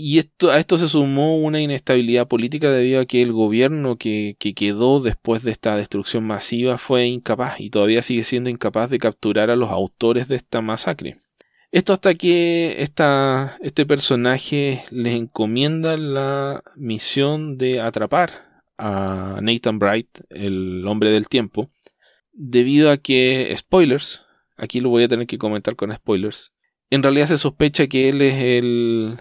[0.00, 4.36] Y esto, a esto se sumó una inestabilidad política debido a que el gobierno que,
[4.38, 9.00] que, quedó después de esta destrucción masiva fue incapaz y todavía sigue siendo incapaz de
[9.00, 11.20] capturar a los autores de esta masacre.
[11.72, 20.20] Esto hasta que esta, este personaje les encomienda la misión de atrapar a Nathan Bright,
[20.30, 21.70] el hombre del tiempo,
[22.32, 24.24] debido a que, spoilers,
[24.56, 26.52] aquí lo voy a tener que comentar con spoilers,
[26.88, 29.20] en realidad se sospecha que él es el,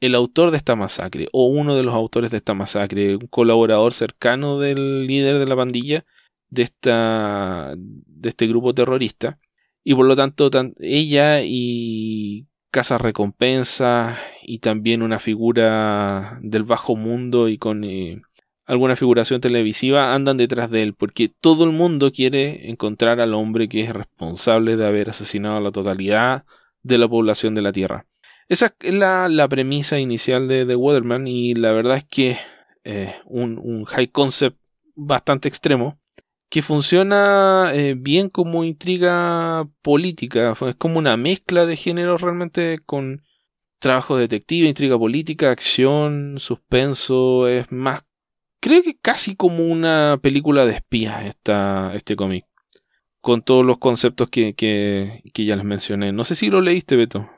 [0.00, 3.92] el autor de esta masacre, o uno de los autores de esta masacre, un colaborador
[3.92, 6.04] cercano del líder de la pandilla
[6.50, 9.38] de, esta, de este grupo terrorista,
[9.84, 17.48] y por lo tanto ella y Casa Recompensa y también una figura del bajo mundo
[17.48, 18.20] y con eh,
[18.66, 23.68] alguna figuración televisiva andan detrás de él, porque todo el mundo quiere encontrar al hombre
[23.68, 26.44] que es responsable de haber asesinado a la totalidad
[26.82, 28.06] de la población de la Tierra.
[28.48, 32.38] Esa es la, premisa inicial de The Weatherman y la verdad es que
[32.84, 34.58] eh, un, un, high concept
[34.96, 36.00] bastante extremo
[36.48, 40.56] que funciona eh, bien como intriga política.
[40.66, 43.22] Es como una mezcla de géneros realmente con
[43.78, 47.48] trabajo detective, intriga política, acción, suspenso.
[47.48, 48.02] Es más,
[48.60, 52.46] creo que casi como una película de espías esta, este cómic.
[53.20, 56.12] Con todos los conceptos que, que, que ya les mencioné.
[56.12, 57.28] No sé si lo leíste, Beto.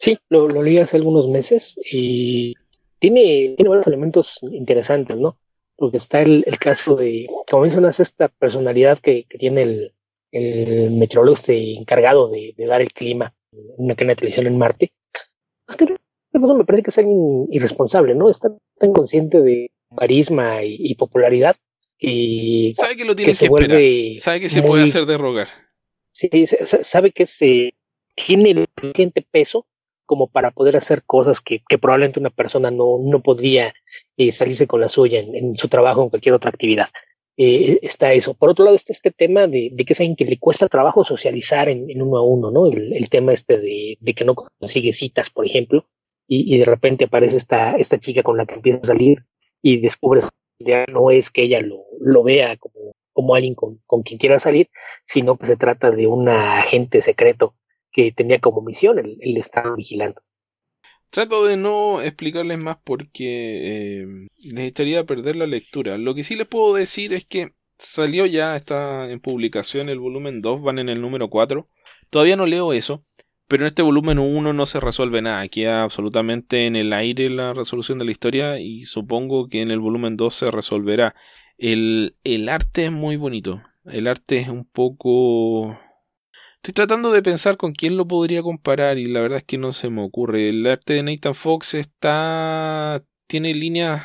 [0.00, 2.54] Sí, lo, leí hace algunos meses y
[2.98, 5.36] tiene, tiene varios elementos interesantes, ¿no?
[5.76, 9.92] Porque está el, caso de, como mencionas, esta personalidad que, tiene el,
[10.32, 14.90] el meteorólogo este encargado de, dar el clima en una cadena de televisión en Marte.
[15.68, 18.30] Es que eso me parece que es alguien irresponsable, ¿no?
[18.30, 18.48] Está
[18.78, 21.56] tan consciente de carisma y, popularidad
[21.98, 25.48] y sabe que lo tiene que, se Vuelve sabe que se puede hacer de rogar
[26.12, 27.74] Sí, sabe que se
[28.14, 29.66] tiene el suficiente peso
[30.10, 33.72] como para poder hacer cosas que, probablemente una persona no, no podría
[34.16, 36.88] eh, salirse con la suya en, su trabajo en cualquier otra actividad.
[37.36, 38.34] Eh, está eso.
[38.34, 41.68] Por otro lado, está este tema de, que es alguien que le cuesta trabajo socializar
[41.68, 42.66] en, uno a uno, ¿no?
[42.66, 45.86] El, tema este de, que no consigue citas, por ejemplo,
[46.26, 49.24] y, de repente aparece esta, esta chica con la que empieza a salir
[49.62, 53.80] y descubres que ya no es que ella lo, lo vea como, como alguien con,
[53.86, 54.70] con, quien quiera salir,
[55.06, 57.54] sino que se trata de un agente secreto
[57.92, 60.20] que tenía como misión el, el estar vigilando.
[61.10, 64.06] Trato de no explicarles más porque eh,
[64.52, 65.98] necesitaría perder la lectura.
[65.98, 70.40] Lo que sí les puedo decir es que salió ya, está en publicación el volumen
[70.40, 71.68] 2, van en el número 4.
[72.10, 73.04] Todavía no leo eso,
[73.48, 75.48] pero en este volumen 1 no se resuelve nada.
[75.48, 79.80] Queda absolutamente en el aire la resolución de la historia y supongo que en el
[79.80, 81.16] volumen 2 se resolverá.
[81.58, 83.62] El, el arte es muy bonito.
[83.84, 85.76] El arte es un poco
[86.62, 89.72] Estoy tratando de pensar con quién lo podría comparar y la verdad es que no
[89.72, 90.50] se me ocurre.
[90.50, 93.02] El arte de Nathan Fox está.
[93.26, 94.02] tiene líneas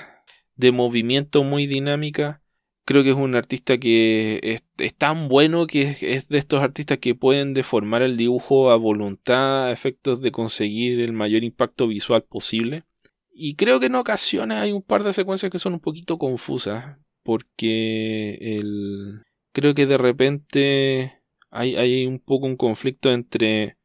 [0.56, 2.42] de movimiento muy dinámica.
[2.86, 7.14] Creo que es un artista que es, tan bueno que es, de estos artistas que
[7.14, 12.86] pueden deformar el dibujo a voluntad a efectos de conseguir el mayor impacto visual posible.
[13.34, 17.00] Y creo que en ocasiones hay un par de secuencias que son un poquito confusas.
[17.22, 19.24] Porque el.
[19.52, 21.25] Creo que de repente
[21.56, 23.78] hay, un poco un conflicto entre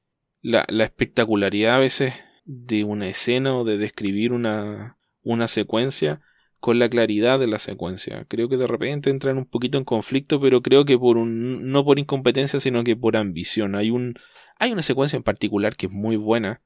[0.42, 2.14] la, espectacularidad a veces
[2.44, 6.20] de una escena o de describir una, una secuencia
[6.58, 8.26] con la claridad de la secuencia.
[8.28, 11.84] Creo que de repente entran un poquito en conflicto, pero creo que por un, no
[11.84, 13.74] por incompetencia, sino que por ambición.
[13.74, 14.14] Hay un,
[14.58, 16.62] hay una secuencia en particular que es muy buena,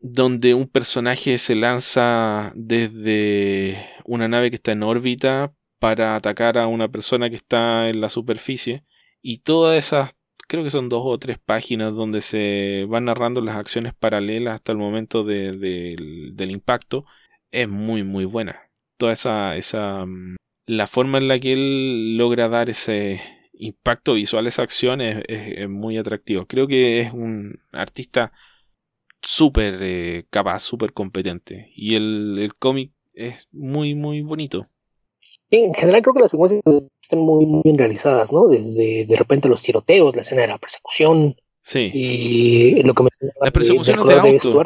[0.00, 6.68] donde un personaje se lanza desde una nave que está en órbita para atacar a
[6.68, 8.84] una persona que está en la superficie
[9.22, 10.14] y todas esas
[10.52, 14.72] creo que son dos o tres páginas donde se van narrando las acciones paralelas hasta
[14.72, 17.06] el momento del impacto,
[17.50, 18.60] es muy muy buena.
[18.98, 20.36] Toda esa, esa mm,
[20.66, 23.22] la forma en la que él logra dar ese
[23.54, 26.46] impacto visual, esa acción es, es, muy atractivo.
[26.46, 28.32] Creo que es un artista
[29.22, 31.72] súper eh, capaz, súper competente.
[31.74, 34.68] Y el, el cómic es muy, muy bonito.
[35.50, 36.62] En general creo que las secuencias
[37.00, 38.48] están muy, muy bien realizadas, ¿no?
[38.48, 41.34] Desde de repente los tiroteos, la escena de la persecución.
[41.60, 41.90] Sí.
[41.92, 43.10] Y lo que me
[43.40, 44.62] Las persecuciones de, auto.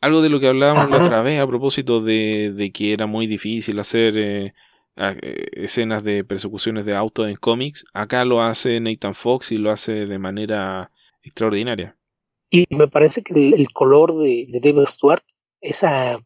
[0.00, 3.26] Algo de lo que hablábamos la otra vez a propósito de, de, que era muy
[3.26, 4.54] difícil hacer eh,
[4.96, 7.84] eh, escenas de persecuciones de auto en cómics.
[7.92, 10.92] Acá lo hace Nathan Fox y lo hace de manera
[11.22, 11.96] extraordinaria.
[12.50, 15.22] Y me parece que el, color de, de David Stewart,
[15.60, 16.18] esa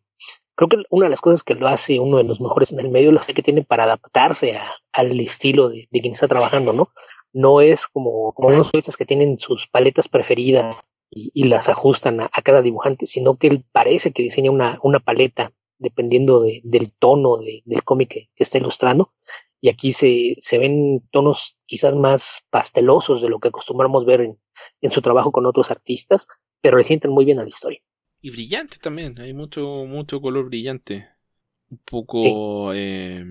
[0.54, 2.90] creo que una de las cosas que lo hace uno de los mejores en el
[2.90, 4.58] medio, lo hace que tiene para adaptarse
[4.92, 6.88] al estilo de, quien está trabajando, ¿no?
[7.32, 10.80] No es como, como unos artistas que tienen sus paletas preferidas
[11.10, 15.52] y, las ajustan a, cada dibujante, sino que él parece que diseña una, una paleta
[15.78, 19.12] dependiendo del tono del cómic que, está ilustrando.
[19.60, 24.40] Y aquí se, se ven tonos quizás más pastelosos de lo que acostumbramos ver en,
[24.80, 26.26] en su trabajo con otros artistas,
[26.60, 27.80] pero le sienten muy bien a la historia.
[28.22, 31.08] Y brillante también, hay mucho, mucho color brillante.
[31.68, 33.24] Un poco eh,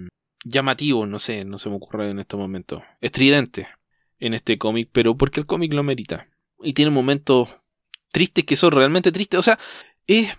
[0.43, 2.83] llamativo, no sé, no se me ocurre en este momento.
[2.99, 3.69] Estridente
[4.19, 6.27] en este cómic, pero porque el cómic lo merita.
[6.61, 7.57] Y tiene momentos
[8.11, 9.39] tristes que son realmente tristes.
[9.39, 9.57] O sea,
[10.07, 10.29] es.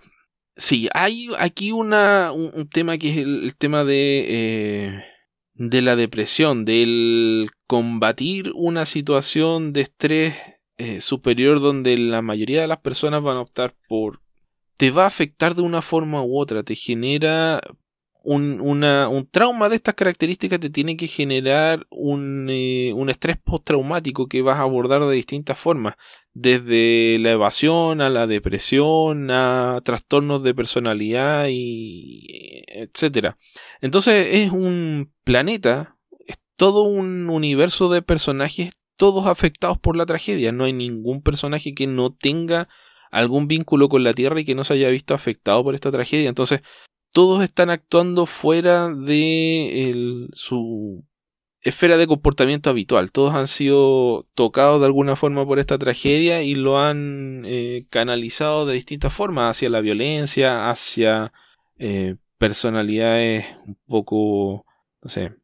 [0.55, 4.25] Sí, hay aquí una, un, tema que es el, tema de.
[4.29, 5.03] Eh,
[5.55, 10.35] de la depresión, del combatir una situación de estrés
[10.77, 14.21] eh, superior donde la mayoría de las personas van a optar por
[14.77, 17.61] te va a afectar de una forma u otra, te genera
[18.23, 24.27] un, un trauma de estas características, te tiene que generar un, eh, un estrés postraumático
[24.27, 25.95] que vas a abordar de distintas formas,
[26.33, 33.37] desde la evasión a la depresión, a trastornos de personalidad y etcétera.
[33.81, 40.51] Entonces es un planeta, es todo un universo de personajes todos afectados por la tragedia,
[40.51, 42.69] no hay ningún personaje que no tenga
[43.13, 46.27] algún vínculo con la Tierra y que no se haya visto afectado por esta tragedia.
[46.29, 46.61] Entonces,
[47.11, 51.05] todos están actuando fuera de su
[51.61, 53.11] esfera de comportamiento habitual.
[53.11, 58.65] Todos han sido tocados de alguna forma por esta tragedia y lo han eh, canalizado
[58.65, 61.31] de distintas formas hacia la violencia, hacia
[61.77, 64.65] eh, personalidades un poco,
[65.03, 65.35] no sé,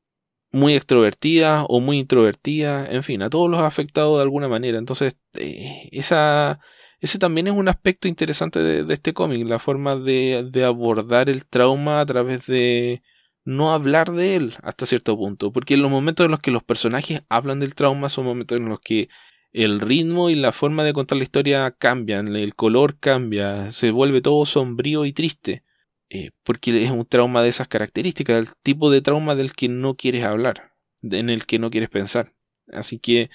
[0.51, 4.79] muy extrovertidas o muy introvertidas, en fin, a todos los ha afectado de alguna manera.
[4.79, 6.59] Entonces, eh, esa
[6.99, 12.01] ese también es un aspecto interesante de, este cómic, la forma de, abordar el trauma
[12.01, 13.01] a través de
[13.45, 16.63] no hablar de él hasta cierto punto, porque en los momentos en los que los
[16.63, 19.09] personajes hablan del trauma son momentos en los que
[19.51, 24.21] el ritmo y la forma de contar la historia cambian, el color cambia, se vuelve
[24.21, 25.63] todo sombrío y triste.
[26.11, 29.95] Eh, porque es un trauma de esas características, el tipo de trauma del que no
[29.95, 30.73] quieres hablar,
[31.03, 32.33] en el que no quieres pensar.
[32.71, 33.29] Así que,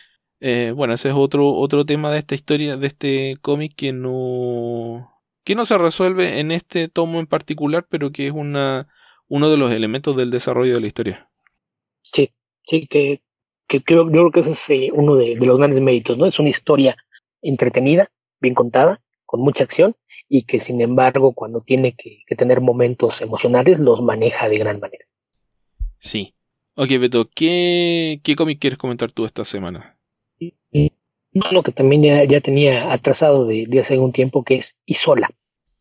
[0.46, 5.10] eh, bueno, ese es otro, otro tema de esta historia, de este cómic que no,
[5.42, 8.86] que no se resuelve en este tomo en particular, pero que es una,
[9.26, 11.30] uno de los elementos del desarrollo de la historia.
[12.02, 12.30] Sí,
[12.62, 13.22] sí, que,
[13.66, 16.26] creo, yo creo que ese es eh, uno de, los grandes méritos, ¿no?
[16.26, 16.94] Es una historia
[17.40, 19.94] entretenida, bien contada, con mucha acción
[20.28, 25.06] y que sin embargo cuando tiene que, tener momentos emocionales los maneja de gran manera.
[25.98, 26.34] Sí.
[26.74, 29.93] Ok, Beto, ¿qué, qué cómic quieres comentar tú esta semana?
[31.34, 35.28] Uno que también ya, tenía atrasado de, hace algún tiempo que es Isola.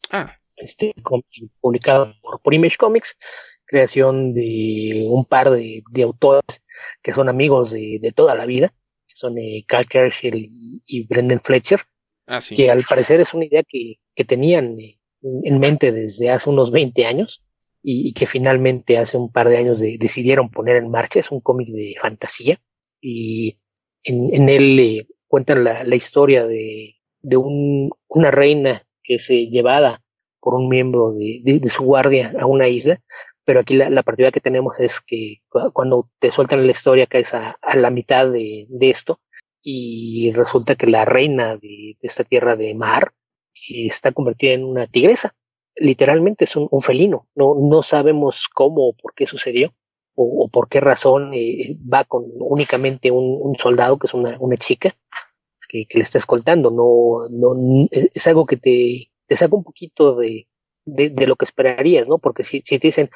[0.09, 0.37] Ah.
[0.55, 1.25] Este cómic
[1.61, 3.17] publicado por, por Image Comics
[3.65, 6.63] creación de un par de, autores
[7.01, 8.71] que son amigos de, toda la vida,
[9.05, 11.79] son eh, Carl Kerschel y, Brendan Fletcher,
[12.27, 16.71] ah, que al parecer es una idea que, tenían eh, en mente desde hace unos
[16.71, 17.43] 20 años
[17.81, 21.19] y, que finalmente hace un par de años decidieron poner en marcha.
[21.19, 22.57] Es un cómic de fantasía
[23.01, 23.57] y
[24.03, 26.95] en, él eh, cuentan la, historia de,
[28.07, 30.03] una reina que es llevada
[30.39, 33.01] por un miembro de, su guardia a una isla
[33.43, 35.41] pero aquí la, partida que tenemos es que
[35.73, 39.21] cuando te sueltan la historia caes a, la mitad de, de, esto
[39.63, 43.11] y resulta que la reina de, esta tierra de mar
[43.69, 45.33] está convertida en una tigresa.
[45.77, 47.27] Literalmente es un, felino.
[47.33, 49.73] No, no sabemos cómo o por qué sucedió
[50.15, 54.57] o, por qué razón eh, va con únicamente un, un, soldado que es una, una
[54.57, 54.95] chica
[55.73, 56.69] que, le está escoltando.
[56.69, 60.47] No, no, es algo que te, te saca un poquito de,
[60.85, 62.17] de, lo que esperarías, ¿no?
[62.17, 63.09] Porque si, si te dicen,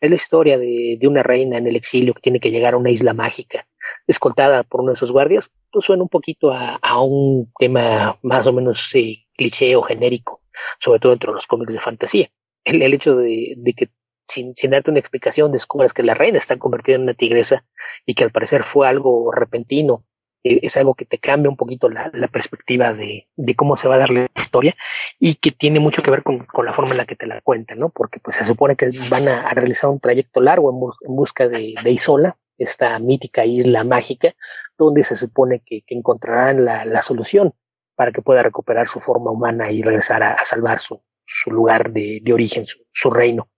[0.00, 2.78] es la historia de, de, una reina en el exilio que tiene que llegar a
[2.78, 3.66] una isla mágica,
[4.06, 8.46] escoltada por uno de sus guardias, pues suena un poquito a, a un tema más
[8.46, 10.42] o menos eh, cliché o genérico,
[10.78, 12.28] sobre todo entre los cómics de fantasía.
[12.64, 13.88] El, el hecho de, de que
[14.26, 17.66] sin, sin, darte una explicación descubras que la reina está convertida en una tigresa
[18.06, 20.13] y que al parecer fue algo repentino eh,
[20.44, 23.26] es algo que te cambia un poquito la, perspectiva de,
[23.56, 24.76] cómo se va a dar la historia
[25.18, 27.78] y que tiene mucho que ver con, la forma en la que te la cuentan,
[27.78, 27.88] ¿no?
[27.88, 32.36] Porque pues se supone que van a, realizar un trayecto largo en, busca de, Isola,
[32.58, 34.32] esta mítica isla mágica,
[34.76, 37.52] donde se supone que, encontrarán la, solución
[37.96, 41.00] para que pueda recuperar su forma humana y regresar a, salvar su,
[41.46, 43.48] lugar de, origen, su reino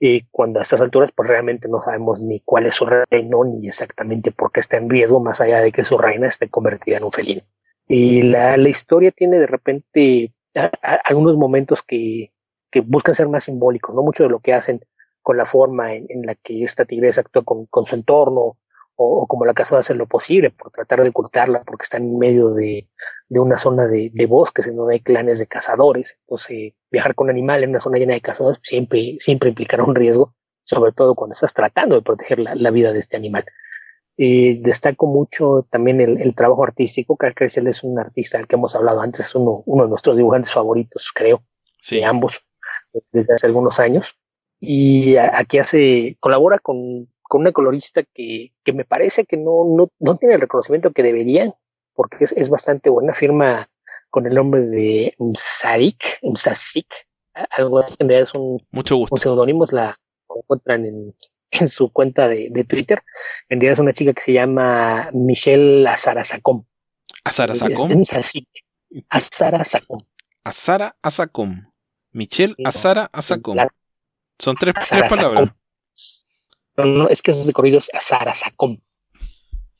[0.00, 3.66] y cuando a estas alturas pues realmente no sabemos ni cuál es su reino ni
[3.66, 7.04] exactamente por qué está en riesgo más allá de que su reina esté convertida en
[7.04, 7.42] un felino.
[7.88, 10.32] Y la, la historia tiene de repente
[11.04, 12.30] algunos momentos que,
[12.70, 14.80] que, buscan ser más simbólicos, no mucho de lo que hacen
[15.22, 18.56] con la forma en, en la que esta tigresa actúa con, con su entorno
[19.00, 22.18] o, como la casa de hacer lo posible por tratar de ocultarla porque están en
[22.18, 22.88] medio de,
[23.28, 26.18] de una zona de, de, bosques en donde hay clanes de cazadores.
[26.22, 29.94] Entonces, viajar con un animal en una zona llena de cazadores siempre, siempre implicará un
[29.94, 30.34] riesgo,
[30.64, 33.44] sobre todo cuando estás tratando de proteger la, la vida de este animal.
[34.16, 37.16] Eh, destaco mucho también el, el trabajo artístico.
[37.16, 40.16] Carl Kressel es un artista del que hemos hablado antes, es uno, uno de nuestros
[40.16, 41.40] dibujantes favoritos, creo,
[41.78, 41.96] sí.
[41.96, 42.44] de ambos,
[43.12, 44.18] desde hace algunos años.
[44.58, 49.88] Y aquí hace, colabora con con una colorista que, que me parece que no, no,
[50.00, 51.54] no, tiene el reconocimiento que debería,
[51.94, 53.12] porque es, es bastante buena.
[53.12, 53.66] Firma
[54.10, 56.86] con el nombre de Msarik, Msasik,
[57.56, 59.14] algo así, en realidad es un, Mucho gusto.
[59.14, 59.94] un seudónimo, la
[60.34, 61.14] encuentran en,
[61.50, 63.00] en su cuenta de, de, Twitter.
[63.48, 66.64] En realidad es una chica que se llama Michelle Azara Sacom.
[67.24, 67.88] Azara Sacom.
[69.10, 70.00] Azara Sacom.
[70.44, 71.70] Azara Asacom.
[72.12, 73.58] Michelle Azara Asacom.
[74.38, 75.50] Son tres, tres palabras.
[76.78, 78.78] No, no, es que ese corrido es Azara Sacom.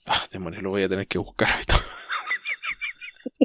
[0.06, 1.48] Ah, lo voy a tener que buscar.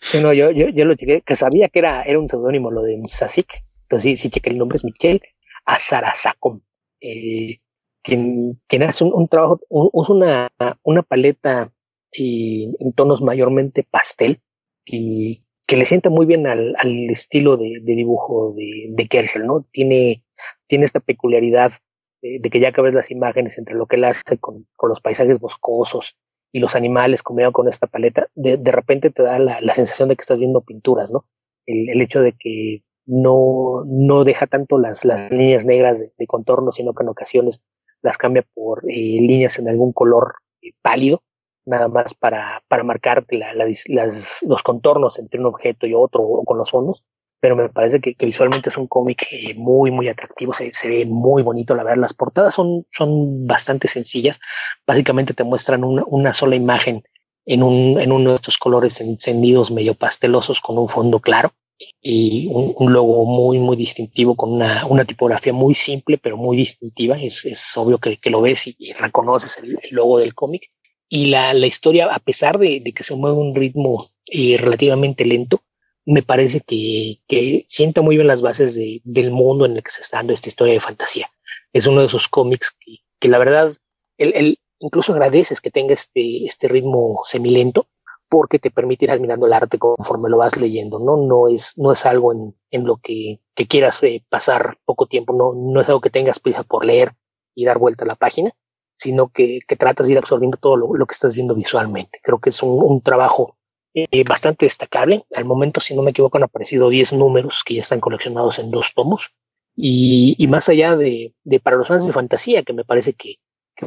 [0.00, 2.82] sí, no, yo, yo, yo, lo chequé, que sabía que era, era un seudónimo lo
[2.82, 3.62] de Sasik.
[3.82, 5.20] Entonces sí, sí chequé el nombre, es Michelle
[5.66, 6.60] Azara Sacom.
[7.00, 7.60] Eh,
[8.02, 10.48] quien, quien hace un, trabajo, usa una,
[10.82, 11.72] una paleta
[12.12, 14.40] y, en tonos mayormente pastel
[14.84, 19.46] y que le sienta muy bien al, al estilo de, de, dibujo de, de Kershel,
[19.46, 19.64] ¿no?
[19.70, 20.24] Tiene,
[20.66, 21.72] tiene esta peculiaridad
[22.22, 25.40] de, que ya ves las imágenes entre lo que él hace con, con los paisajes
[25.40, 26.18] boscosos
[26.52, 30.08] y los animales combinado con esta paleta, de, de repente te da la, la, sensación
[30.08, 31.24] de que estás viendo pinturas, ¿no?
[31.66, 36.70] El, el hecho de que no, no deja tanto las, las líneas negras de, contorno,
[36.70, 37.64] sino que en ocasiones
[38.02, 41.22] las cambia por eh, líneas en algún color eh, pálido,
[41.64, 46.44] nada más para, para marcar la, las, los contornos entre un objeto y otro o
[46.44, 47.04] con los fondos
[47.42, 51.06] pero me parece que, visualmente es un cómic eh, muy, muy atractivo, se, se, ve
[51.06, 54.38] muy bonito, la verdad, las portadas son, son bastante sencillas,
[54.86, 57.02] básicamente te muestran una, una sola imagen
[57.44, 61.52] en, un, en uno de estos colores encendidos medio pastelosos con un fondo claro
[62.00, 67.20] y un, logo muy, muy distintivo con una, una, tipografía muy simple, pero muy distintiva.
[67.20, 70.68] Es, es obvio que, que, lo ves y, reconoces el, logo del cómic.
[71.08, 75.24] Y la, la historia, a pesar de, de, que se mueve un ritmo eh, relativamente
[75.24, 75.60] lento,
[76.04, 79.90] me parece que, que sienta muy bien las bases de, del mundo en el que
[79.90, 81.28] se está dando esta historia de fantasía.
[81.72, 82.76] Es uno de esos cómics
[83.20, 83.72] que, la verdad,
[84.18, 87.86] el, el, incluso agradeces que tenga este, este ritmo semilento
[88.28, 91.18] porque te permite ir admirando el arte conforme lo vas leyendo, ¿no?
[91.18, 95.34] No es, no es algo en, en lo que, que quieras eh, pasar poco tiempo,
[95.34, 97.12] no, no es algo que tengas prisa por leer
[97.54, 98.50] y dar vuelta a la página,
[98.96, 102.20] sino que, que tratas de ir absorbiendo todo lo, lo, que estás viendo visualmente.
[102.22, 103.58] Creo que es un, un trabajo
[103.94, 105.24] eh, bastante destacable.
[105.34, 108.70] Al momento, si no me equivoco, han aparecido 10 números que ya están coleccionados en
[108.70, 109.32] dos tomos.
[109.76, 113.36] Y, más allá de, para los fans de fantasía, que me parece que,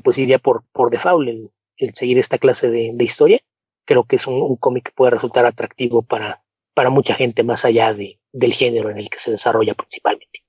[0.04, 1.52] pues iría por, por default el,
[1.94, 3.40] seguir esta clase de, historia,
[3.86, 7.94] creo que es un, cómic que puede resultar atractivo para, para mucha gente más allá
[7.94, 10.42] de, del género en el que se desarrolla principalmente.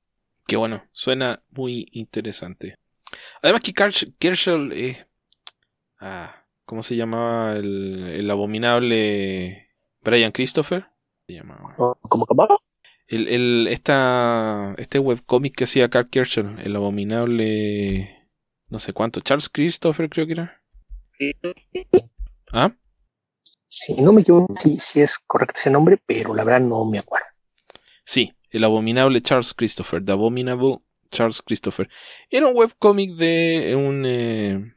[0.47, 2.77] Qué bueno, suena muy interesante.
[3.43, 3.75] Además que
[4.19, 5.07] Kershaw, eh,
[6.01, 6.36] ah,
[6.67, 9.71] ¿cómo se llamaba el, el abominable
[10.03, 10.89] Brian Christopher?
[11.27, 11.75] Se llamaba.
[12.03, 12.59] ¿Cómo llamaba?
[13.07, 18.29] El, el, esta, este webcómic que hacía Carl Kershaw, el abominable,
[18.69, 20.63] no sé cuánto, Charles Christopher creo que era.
[22.53, 22.75] ¿Ah?
[23.69, 26.99] Si no me equivoco, si sí, es correcto ese nombre, pero la verdad no me
[26.99, 27.27] acuerdo.
[28.05, 30.79] Sí, el abominable Charles Christopher, The Abominable
[31.11, 31.89] Charles Christopher.
[32.29, 34.76] Era un webcómic de un eh,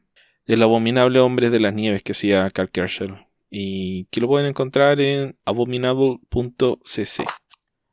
[0.50, 5.00] del abominable hombre de las nieves que hacía Carl Kershaw y que lo pueden encontrar
[5.00, 7.24] en abominable.cc.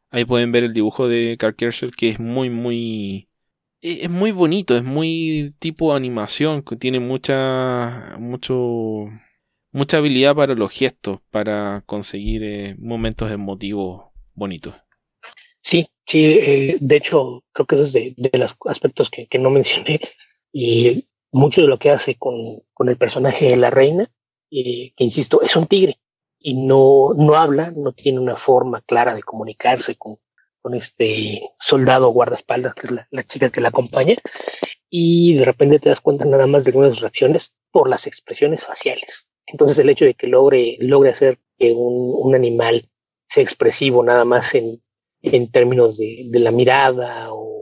[0.09, 3.29] Ahí pueden ver el dibujo de Carl Kershaw que es muy muy
[3.79, 9.05] es muy bonito, es muy tipo animación, que tiene mucha mucho
[9.71, 14.73] mucha habilidad para los gestos, para conseguir eh, momentos emotivos bonitos.
[15.61, 19.37] Sí, sí, eh, de hecho, creo que ese es de, de los aspectos que, que,
[19.37, 19.99] no mencioné.
[20.51, 21.03] Y
[21.37, 22.35] mucho de lo que hace con,
[22.73, 24.09] con el personaje de la reina,
[24.51, 25.99] eh, que insisto, es un tigre
[26.39, 30.15] y no, no habla, no tiene una forma clara de comunicarse con,
[30.61, 34.15] con este soldado guardaespaldas, que es la, la, chica que la acompaña,
[34.89, 39.27] y de repente te das cuenta nada más de algunas reacciones por las expresiones faciales.
[39.45, 42.83] Entonces el hecho de que logre, logre hacer que un, un animal
[43.27, 44.81] sea expresivo nada más en,
[45.21, 47.56] en términos de, de la mirada o,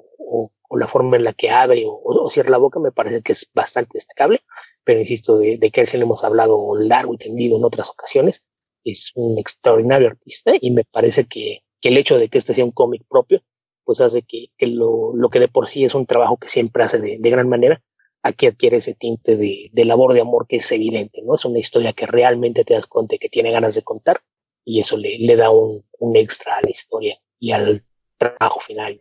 [0.76, 3.32] o, la forma en la que abre o, o, cierra la boca me parece que
[3.32, 4.42] es bastante destacable,
[4.84, 8.48] pero insisto, de, de Kersey hemos hablado largo y tendido en otras ocasiones,
[8.84, 12.66] es un extraordinario artista y me parece que, que el hecho de que este sea
[12.66, 13.42] un cómic propio,
[13.84, 16.84] pues hace que, que lo, lo, que de por sí es un trabajo que siempre
[16.84, 17.84] hace de, de gran manera,
[18.24, 21.36] aquí adquiere ese tinte de, de, labor de amor que es evidente, ¿no?
[21.36, 24.20] Es una historia que realmente te das cuenta que tiene ganas de contar
[24.64, 27.84] y eso le, le da un, un, extra a la historia y al
[28.18, 28.98] trabajo final.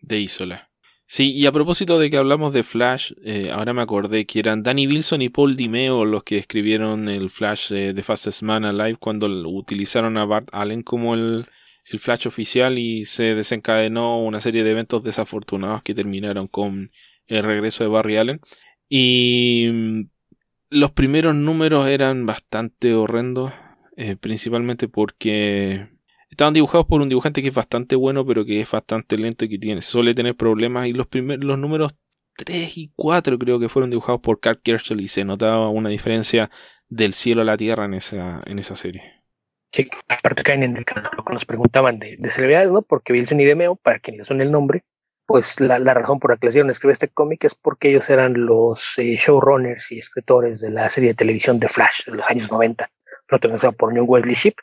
[0.00, 0.70] De Isola.
[1.06, 4.62] Sí, y a propósito de que hablamos de Flash, eh, ahora me acordé que eran
[4.62, 8.96] Danny Wilson y Paul Dimeo los que escribieron el Flash eh, de Fastest Man Alive
[8.98, 11.46] cuando utilizaron a Bart Allen como el,
[11.86, 16.90] el Flash oficial y se desencadenó una serie de eventos desafortunados que terminaron con
[17.26, 18.40] el regreso de Barry Allen.
[18.88, 20.00] Y mm,
[20.70, 23.52] los primeros números eran bastante horrendos,
[23.96, 25.88] eh, principalmente porque
[26.34, 29.48] estaban dibujados por un dibujante que es bastante bueno, pero que es bastante lento y
[29.48, 30.86] que tiene, suele tener problemas.
[30.86, 31.94] Y los primeros, números
[32.36, 36.50] 3 y 4 creo que fueron dibujados por Carl Kerschel y se notaba una diferencia
[36.88, 39.24] del cielo a la tierra en esa, en esa serie.
[39.72, 42.82] Sí, aparte caen en el canal que nos preguntaban de, de celebridades, ¿no?
[42.82, 44.84] Porque Wilson y Demeo, para quienes son el nombre,
[45.26, 48.10] pues la, la, razón por la que les dieron escribir este cómic es porque ellos
[48.10, 52.26] eran los eh, showrunners y escritores de la serie de televisión de Flash de los
[52.28, 52.88] años 90,
[53.26, 54.54] protagonizada por New Wesley Ship,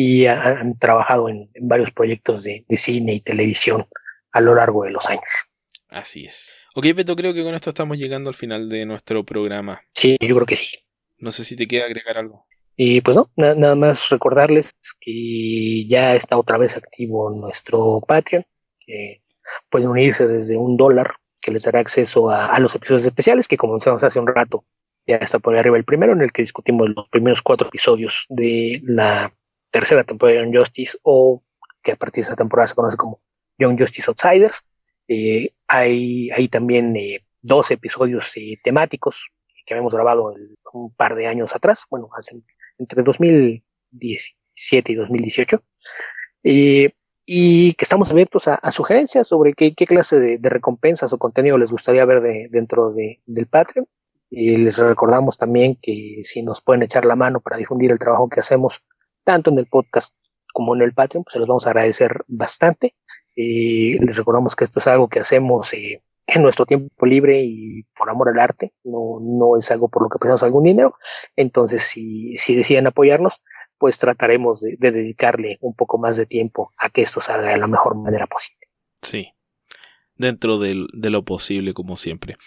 [0.00, 3.84] y han, han trabajado en, en, varios proyectos de, de, cine y televisión
[4.30, 5.50] a lo largo de los años.
[5.88, 6.52] Así es.
[6.76, 9.82] Ok, Beto, creo que con esto estamos llegando al final de nuestro programa.
[9.92, 10.76] Sí, yo creo que sí.
[11.16, 12.46] No sé si te quiere agregar algo.
[12.76, 14.70] Y pues no, na nada más recordarles
[15.00, 18.44] que ya está otra vez activo nuestro Patreon,
[18.78, 19.24] que
[19.68, 21.10] pueden unirse desde un dólar
[21.42, 24.64] que les dará acceso a, a, los episodios especiales que comenzamos hace un rato.
[25.08, 28.26] Ya está por ahí arriba el primero en el que discutimos los primeros cuatro episodios
[28.28, 29.32] de la
[29.70, 31.42] tercera temporada de Young Justice o
[31.82, 33.20] que a partir de esta temporada se conoce como
[33.58, 34.64] Young Justice Outsiders.
[35.08, 39.30] Eh, hay, hay también eh, dos episodios eh, temáticos
[39.64, 42.42] que habíamos grabado el, un par de años atrás, bueno, hace,
[42.78, 45.62] entre 2017 y 2018.
[46.44, 46.90] Eh,
[47.26, 51.18] y que estamos abiertos a, a sugerencias sobre qué, qué clase de, de, recompensas o
[51.18, 53.86] contenido les gustaría ver de, dentro de, del Patreon.
[54.30, 58.28] Y les recordamos también que si nos pueden echar la mano para difundir el trabajo
[58.28, 58.84] que hacemos,
[59.28, 60.14] tanto en el podcast
[60.54, 62.94] como en el Patreon, pues se los vamos a agradecer bastante.
[63.34, 67.82] Y les recordamos que esto es algo que hacemos eh, en nuestro tiempo libre y
[67.94, 70.94] por amor al arte, no, no es algo por lo que pensamos algún dinero.
[71.36, 73.42] Entonces, si, si deciden apoyarnos,
[73.76, 77.58] pues trataremos de, de, dedicarle un poco más de tiempo a que esto salga de
[77.58, 78.66] la mejor manera posible.
[79.02, 79.28] Sí,
[80.16, 82.38] dentro de, de lo posible, como siempre.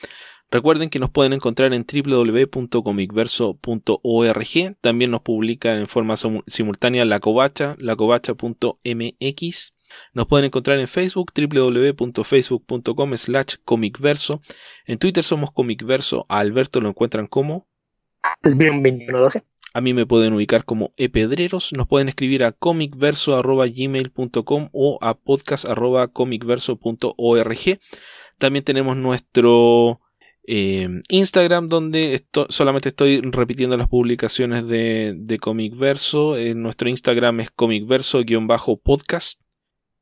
[0.51, 4.75] Recuerden que nos pueden encontrar en www.comicverso.org.
[4.81, 6.15] También nos publica en forma
[6.45, 9.73] simultánea la covacha, lacovacha.mx.
[10.13, 14.41] Nos pueden encontrar en Facebook, www.facebook.com slash comicverso.
[14.85, 16.25] En Twitter somos comicverso.
[16.27, 17.65] A Alberto lo encuentran como...
[18.43, 19.43] 2112.
[19.73, 21.71] A mí me pueden ubicar como epedreros.
[21.71, 27.79] Nos pueden escribir a comicverso.gmail.com o a podcast.comicverso.org.
[28.37, 30.01] También tenemos nuestro
[30.43, 36.35] eh, Instagram, donde esto, solamente estoy repitiendo las publicaciones de, de Comicverso.
[36.37, 39.39] Eh, nuestro Instagram es comicverso-podcast.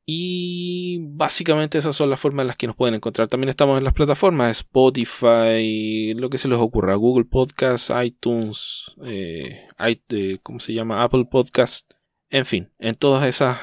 [0.06, 3.28] Y básicamente esas son las formas en las que nos pueden encontrar.
[3.28, 9.68] También estamos en las plataformas Spotify, lo que se les ocurra, Google Podcast, iTunes, eh,
[9.78, 11.04] eh ¿cómo se llama?
[11.04, 11.92] Apple Podcast.
[12.28, 13.58] En fin, en todas esas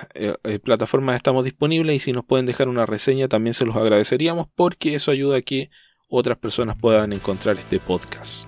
[0.64, 4.96] plataformas estamos disponibles y si nos pueden dejar una reseña también se los agradeceríamos porque
[4.96, 5.70] eso ayuda a que
[6.10, 8.48] otras personas puedan encontrar este podcast.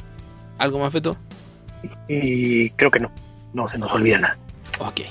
[0.57, 1.17] ¿Algo más, Beto?
[2.07, 3.11] Y creo que no,
[3.53, 4.37] no se nos olvida nada.
[4.79, 5.01] Ok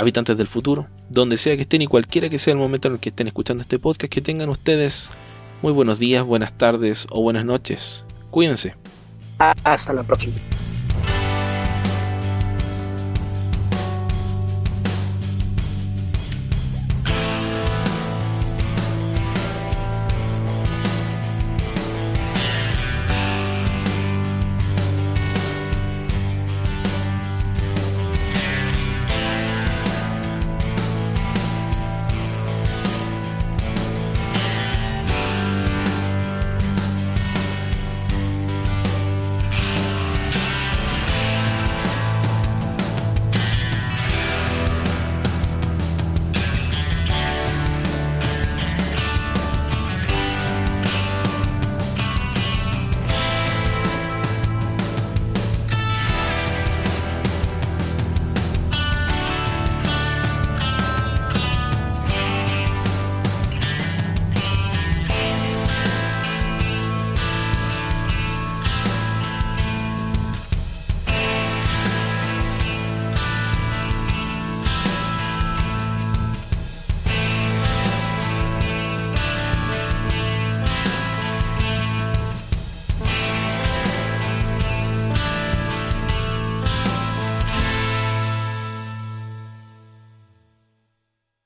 [0.00, 3.00] habitantes del futuro, donde sea que estén y cualquiera que sea el momento en el
[3.00, 5.10] que estén escuchando este podcast, que tengan ustedes
[5.62, 8.04] muy buenos días, buenas tardes o buenas noches.
[8.30, 8.74] Cuídense.
[9.38, 10.34] Hasta la próxima.